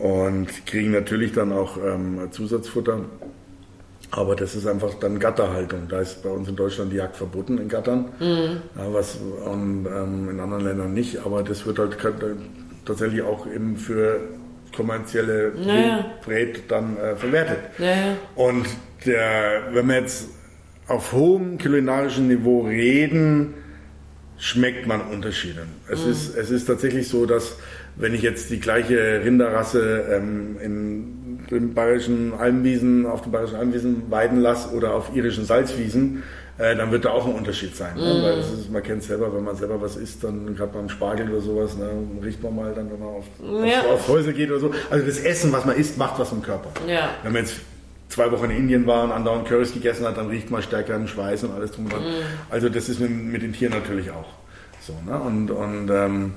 [0.00, 3.04] und kriegen natürlich dann auch ähm, Zusatzfutter.
[4.12, 5.86] Aber das ist einfach dann Gatterhaltung.
[5.88, 8.62] Da ist bei uns in Deutschland die Jagd verboten in Gattern, mhm.
[8.76, 11.24] ja, was und, ähm, in anderen Ländern nicht.
[11.24, 11.96] Aber das wird halt
[12.84, 14.20] tatsächlich auch eben für
[14.74, 16.14] kommerzielle naja.
[16.68, 17.58] dann äh, verwertet.
[17.78, 18.16] Naja.
[18.34, 18.66] Und
[19.06, 20.28] der, wenn wir jetzt
[20.88, 23.54] auf hohem kulinarischen Niveau reden,
[24.38, 25.66] schmeckt man Unterschiede.
[25.88, 26.10] Es, mhm.
[26.10, 27.56] ist, es ist tatsächlich so, dass
[27.96, 34.10] wenn ich jetzt die gleiche Rinderrasse ähm, in den bayerischen Almwiesen, auf den bayerischen Almwiesen
[34.10, 36.22] weiden lasse oder auf irischen Salzwiesen,
[36.58, 37.96] äh, dann wird da auch ein Unterschied sein.
[37.96, 38.02] Ne?
[38.02, 38.22] Mm.
[38.22, 41.30] Weil das ist, man kennt selber, wenn man selber was isst, dann gerade beim Spargel
[41.30, 41.88] oder sowas, ne,
[42.22, 43.24] riecht man mal dann, wenn man auf,
[43.66, 43.80] ja.
[43.80, 44.70] auf, auf Häuser geht oder so.
[44.90, 46.70] Also das Essen, was man isst, macht was im Körper.
[46.86, 47.10] Ja.
[47.22, 47.56] Wenn man jetzt
[48.10, 51.08] zwei Wochen in Indien war und andauernd Currys gegessen hat, dann riecht man stärker einen
[51.08, 52.02] Schweiß und alles drum dran.
[52.02, 52.22] Mm.
[52.50, 54.28] Also das ist mit, mit den Tieren natürlich auch
[54.80, 54.94] so.
[55.06, 55.18] Ne?
[55.18, 56.34] Und, und ähm,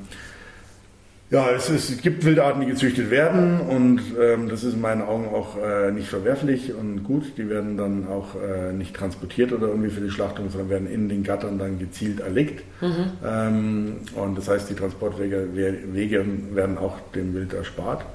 [1.30, 5.01] Ja, es, ist, es gibt Wildarten, die gezüchtet werden und ähm, das ist in meinen
[5.01, 7.38] Augen auch äh, nicht verwerflich und gut.
[7.38, 11.09] Die werden dann auch äh, nicht transportiert oder irgendwie für die Schlachtung, sondern werden in
[11.09, 12.63] den Gattern dann gezielt erlegt.
[12.82, 13.11] Mhm.
[13.26, 18.05] Ähm, und das heißt, die Transportwege Wege werden auch dem Wild erspart.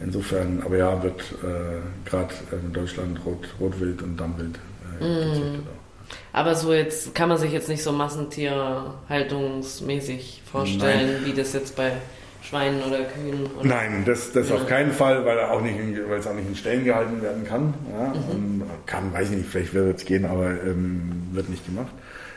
[0.00, 4.56] Insofern, aber ja, wird äh, gerade in Deutschland Rot, Rotwild und Dammwild
[5.00, 5.32] äh, mhm.
[5.32, 5.78] gezüchtet auch.
[6.32, 11.24] Aber so jetzt kann man sich jetzt nicht so massentierhaltungsmäßig vorstellen, Nein.
[11.24, 11.92] wie das jetzt bei
[12.48, 13.46] Schweinen oder Kühen?
[13.58, 13.68] Oder?
[13.68, 14.54] Nein, das, das ja.
[14.54, 17.44] auf keinen Fall, weil, auch nicht in, weil es auch nicht in Stellen gehalten werden
[17.44, 17.74] kann.
[17.92, 18.62] Ja, mhm.
[18.86, 21.92] kann, weiß ich nicht, vielleicht wird es gehen, aber ähm, wird nicht gemacht.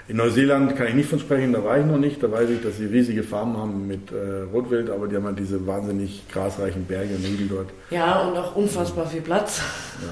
[0.08, 2.22] In Neuseeland kann ich nicht von sprechen, da war ich noch nicht.
[2.22, 5.40] Da weiß ich, dass sie riesige Farmen haben mit äh, Rotwild, aber die haben halt
[5.40, 7.70] diese wahnsinnig grasreichen Berge und Hügel dort.
[7.92, 9.62] Ja, und auch unfassbar viel Platz.
[10.02, 10.10] Ja.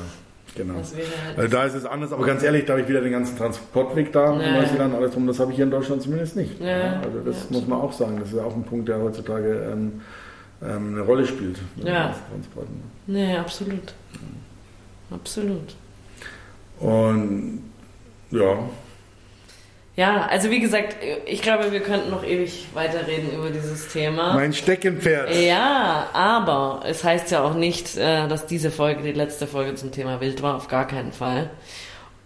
[0.55, 0.75] Genau.
[0.75, 3.37] Halt also da ist es anders, aber ganz ehrlich, da habe ich wieder den ganzen
[3.37, 6.59] Transportweg da in Neuseeland, alles drum, das habe ich hier in Deutschland zumindest nicht.
[6.59, 7.01] Ja.
[7.01, 10.01] Also das ja, muss man auch sagen, das ist auch ein Punkt, der heutzutage ähm,
[10.61, 11.59] ähm, eine Rolle spielt.
[11.83, 12.15] Ja.
[13.07, 13.93] Nee, absolut.
[15.11, 15.75] Absolut.
[16.79, 17.63] Und
[18.31, 18.59] ja,
[19.99, 20.95] ja, also wie gesagt,
[21.25, 24.33] ich glaube, wir könnten noch ewig weiterreden über dieses Thema.
[24.33, 25.35] Mein Steckenpferd.
[25.35, 29.91] Ja, aber es heißt ja auch nicht, äh, dass diese Folge die letzte Folge zum
[29.91, 31.49] Thema Wild war, auf gar keinen Fall.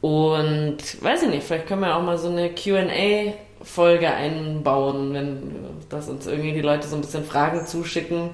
[0.01, 5.55] Und weiß ich nicht, vielleicht können wir auch mal so eine QA-Folge einbauen, wenn
[5.89, 8.29] das uns irgendwie die Leute so ein bisschen Fragen zuschicken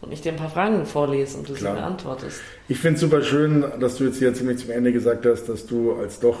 [0.00, 1.74] und ich dir ein paar Fragen vorlese und du Klar.
[1.74, 2.40] sie beantwortest.
[2.68, 5.66] Ich finde es super schön, dass du jetzt hier ziemlich zum Ende gesagt hast, dass
[5.66, 6.38] du als doch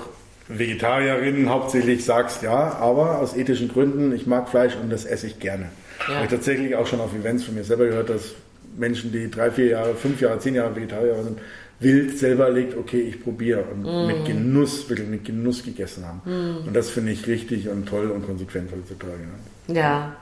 [0.48, 5.38] Vegetarierinnen hauptsächlich sagst, ja, aber aus ethischen Gründen, ich mag Fleisch und das esse ich
[5.38, 5.66] gerne.
[6.00, 6.14] Ja.
[6.14, 8.34] Habe ich tatsächlich auch schon auf Events von mir selber gehört, dass
[8.76, 11.38] Menschen, die drei, vier Jahre, fünf Jahre, zehn Jahre Vegetarier sind,
[11.80, 14.06] wild selber legt, okay, ich probiere und mm.
[14.06, 16.22] mit Genuss, wirklich mit Genuss gegessen haben.
[16.24, 16.66] Mm.
[16.66, 19.20] Und das finde ich richtig und toll und konsequent heutzutage.
[19.68, 19.78] Ne?
[19.80, 20.16] Ja.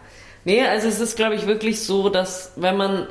[0.44, 3.06] Nee, also es ist, glaube ich, wirklich so, dass wenn man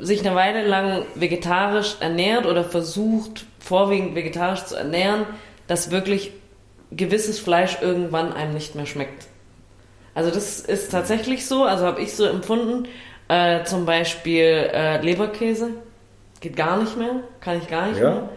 [0.00, 5.26] sich eine Weile lang vegetarisch ernährt oder versucht, vorwiegend vegetarisch zu ernähren,
[5.66, 6.32] dass wirklich
[6.90, 9.26] gewisses Fleisch irgendwann einem nicht mehr schmeckt.
[10.14, 12.88] Also das ist tatsächlich so, also habe ich so empfunden.
[13.28, 15.70] Äh, zum Beispiel äh, Leberkäse
[16.40, 18.10] geht gar nicht mehr, kann ich gar nicht ja.
[18.10, 18.28] mehr.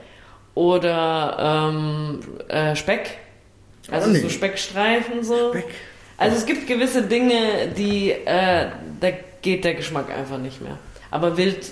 [0.56, 3.18] Oder ähm, äh, Speck,
[3.92, 5.52] also so Speckstreifen so.
[5.52, 5.68] Speck.
[6.18, 8.68] Also es gibt gewisse Dinge, die äh,
[9.00, 9.12] da
[9.42, 10.78] geht der Geschmack einfach nicht mehr.
[11.12, 11.72] Aber Wild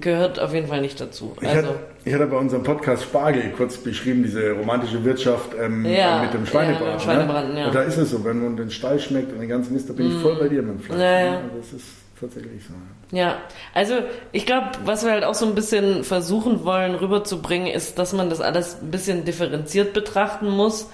[0.00, 1.36] gehört auf jeden Fall nicht dazu.
[1.40, 1.74] Ich, also,
[2.06, 6.46] ich hatte bei unserem Podcast Spargel kurz beschrieben, diese romantische Wirtschaft ähm, ja, mit dem
[6.46, 6.92] Schweinebraten.
[6.92, 7.60] Ja, Schweinebraten ne?
[7.60, 7.66] ja.
[7.66, 9.92] Und da ist es so, wenn man den Stall schmeckt und den ganzen Mist, da
[9.92, 11.00] bin ich voll bei dir mit dem Fleisch.
[11.00, 11.40] Ja, ja.
[11.58, 11.86] Das ist
[12.20, 13.16] tatsächlich so.
[13.16, 13.38] Ja,
[13.74, 13.94] also
[14.30, 18.30] ich glaube, was wir halt auch so ein bisschen versuchen wollen rüberzubringen, ist, dass man
[18.30, 20.88] das alles ein bisschen differenziert betrachten muss.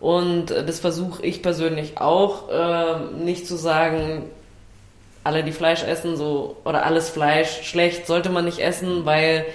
[0.00, 4.24] Und das versuche ich persönlich auch, äh, nicht zu sagen,
[5.24, 9.46] alle, die Fleisch essen, so, oder alles Fleisch schlecht, sollte man nicht essen, weil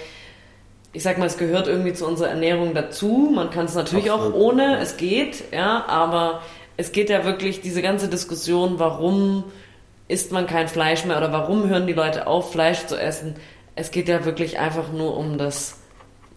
[0.94, 3.30] ich sag mal, es gehört irgendwie zu unserer Ernährung dazu.
[3.34, 4.34] Man kann es natürlich Absolut.
[4.34, 6.40] auch ohne, es geht, ja, aber
[6.76, 9.44] es geht ja wirklich diese ganze Diskussion, warum
[10.06, 13.34] isst man kein Fleisch mehr oder warum hören die Leute auf, Fleisch zu essen.
[13.74, 15.80] Es geht ja wirklich einfach nur um das,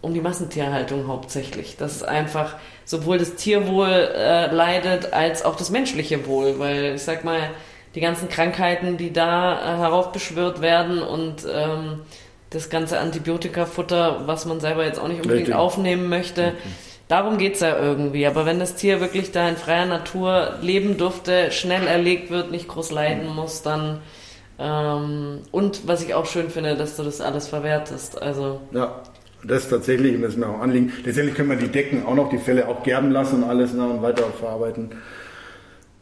[0.00, 1.76] um die Massentierhaltung hauptsächlich.
[1.76, 7.02] Das ist einfach sowohl das Tierwohl äh, leidet als auch das menschliche Wohl, weil ich
[7.02, 7.50] sag mal,
[7.94, 12.00] die ganzen Krankheiten, die da äh, heraufbeschwört werden und ähm,
[12.50, 15.54] das ganze Antibiotikafutter, was man selber jetzt auch nicht unbedingt Richtig.
[15.54, 16.54] aufnehmen möchte.
[17.08, 18.26] Darum geht's ja irgendwie.
[18.26, 22.68] Aber wenn das Tier wirklich da in freier Natur leben durfte, schnell erlegt wird, nicht
[22.68, 24.00] groß leiden muss, dann
[24.58, 28.20] ähm, und was ich auch schön finde, dass du das alles verwertest.
[28.20, 29.02] Also ja,
[29.44, 30.92] das tatsächlich und das ist mir auch Anliegen.
[31.04, 33.86] Letztendlich können wir die Decken auch noch, die Fälle auch gerben lassen und alles ne,
[33.88, 34.90] und weiter verarbeiten.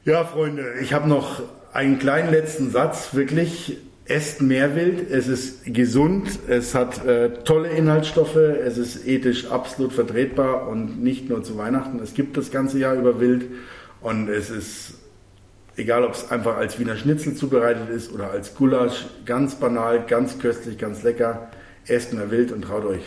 [0.05, 1.43] Ja, Freunde, ich habe noch
[1.73, 3.79] einen kleinen letzten Satz, wirklich.
[4.09, 9.93] Esst mehr Wild, es ist gesund, es hat äh, tolle Inhaltsstoffe, es ist ethisch absolut
[9.93, 11.99] vertretbar und nicht nur zu Weihnachten.
[11.99, 13.47] Es gibt das ganze Jahr über Wild
[14.01, 14.95] und es ist,
[15.77, 20.39] egal ob es einfach als Wiener Schnitzel zubereitet ist oder als Gulasch, ganz banal, ganz
[20.39, 21.51] köstlich, ganz lecker.
[21.89, 23.03] Esst mehr Wild und traut euch.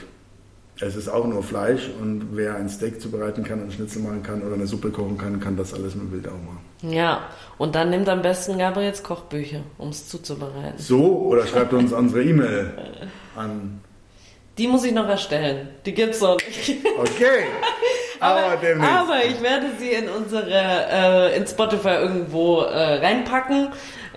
[0.82, 4.42] Es ist auch nur Fleisch und wer ein Steak zubereiten kann, einen Schnitzel machen kann
[4.42, 6.94] oder eine Suppe kochen kann, kann das alles mit Wild auch machen.
[6.94, 7.28] Ja,
[7.58, 10.78] und dann nimmt am besten Gabriels Kochbücher, um es zuzubereiten.
[10.78, 12.72] So, oder schreibt uns unsere E-Mail
[13.36, 13.82] an.
[14.58, 15.68] Die muss ich noch erstellen.
[15.86, 16.78] Die gibt's noch nicht.
[16.98, 17.46] Okay.
[18.22, 23.70] aber, aber, aber, ich werde sie in unsere, äh, in Spotify irgendwo äh, reinpacken.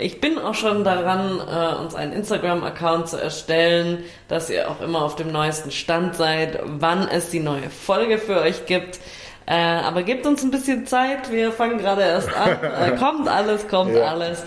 [0.03, 5.03] Ich bin auch schon daran, äh, uns einen Instagram-Account zu erstellen, dass ihr auch immer
[5.03, 8.98] auf dem neuesten Stand seid, wann es die neue Folge für euch gibt.
[9.46, 12.59] Äh, aber gebt uns ein bisschen Zeit, wir fangen gerade erst an.
[12.62, 14.05] Äh, kommt alles, kommt ja.
[14.07, 14.42] alles.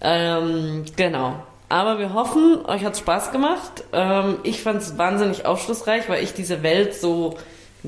[0.00, 1.42] Ähm, genau.
[1.68, 3.84] Aber wir hoffen, euch hat's Spaß gemacht.
[3.92, 7.36] Ähm, ich fand's wahnsinnig aufschlussreich, weil ich diese Welt so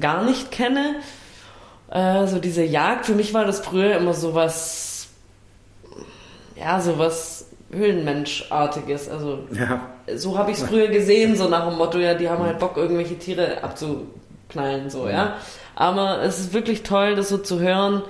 [0.01, 0.97] gar nicht kenne.
[1.91, 4.96] Äh, so diese Jagd, für mich war das früher immer so was,
[6.59, 9.09] ja, so was Höhlenmenschartiges.
[9.09, 9.81] Also Ja.
[10.17, 12.77] so habe ich es früher gesehen, so nach dem Motto, ja, die haben halt Bock,
[12.77, 15.37] irgendwelche Tiere abzuknallen, so, ja.
[15.75, 18.03] Aber es ist wirklich toll, das so zu hören,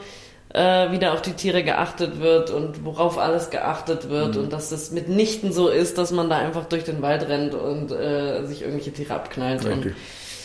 [0.54, 4.70] äh, wie da auf die Tiere geachtet wird und worauf alles geachtet wird und dass
[4.70, 8.62] das mitnichten so ist, dass man da einfach durch den Wald rennt und äh, sich
[8.62, 9.64] irgendwelche Tiere abknallt.
[9.64, 9.94] Und, Richtig.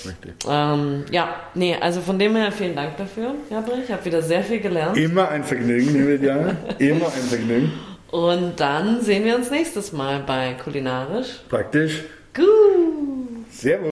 [0.04, 0.34] Richtig.
[0.50, 3.84] ähm, ja, nee, also von dem her vielen Dank dafür, Gabriel.
[3.86, 4.98] Ich habe wieder sehr viel gelernt.
[4.98, 6.56] Immer ein Vergnügen, liebe Diana.
[6.80, 7.72] Immer ein Vergnügen.
[8.12, 11.40] Und dann sehen wir uns nächstes Mal bei Kulinarisch.
[11.50, 12.04] Praktisch.
[12.34, 13.46] Gut.
[13.50, 13.92] Servus.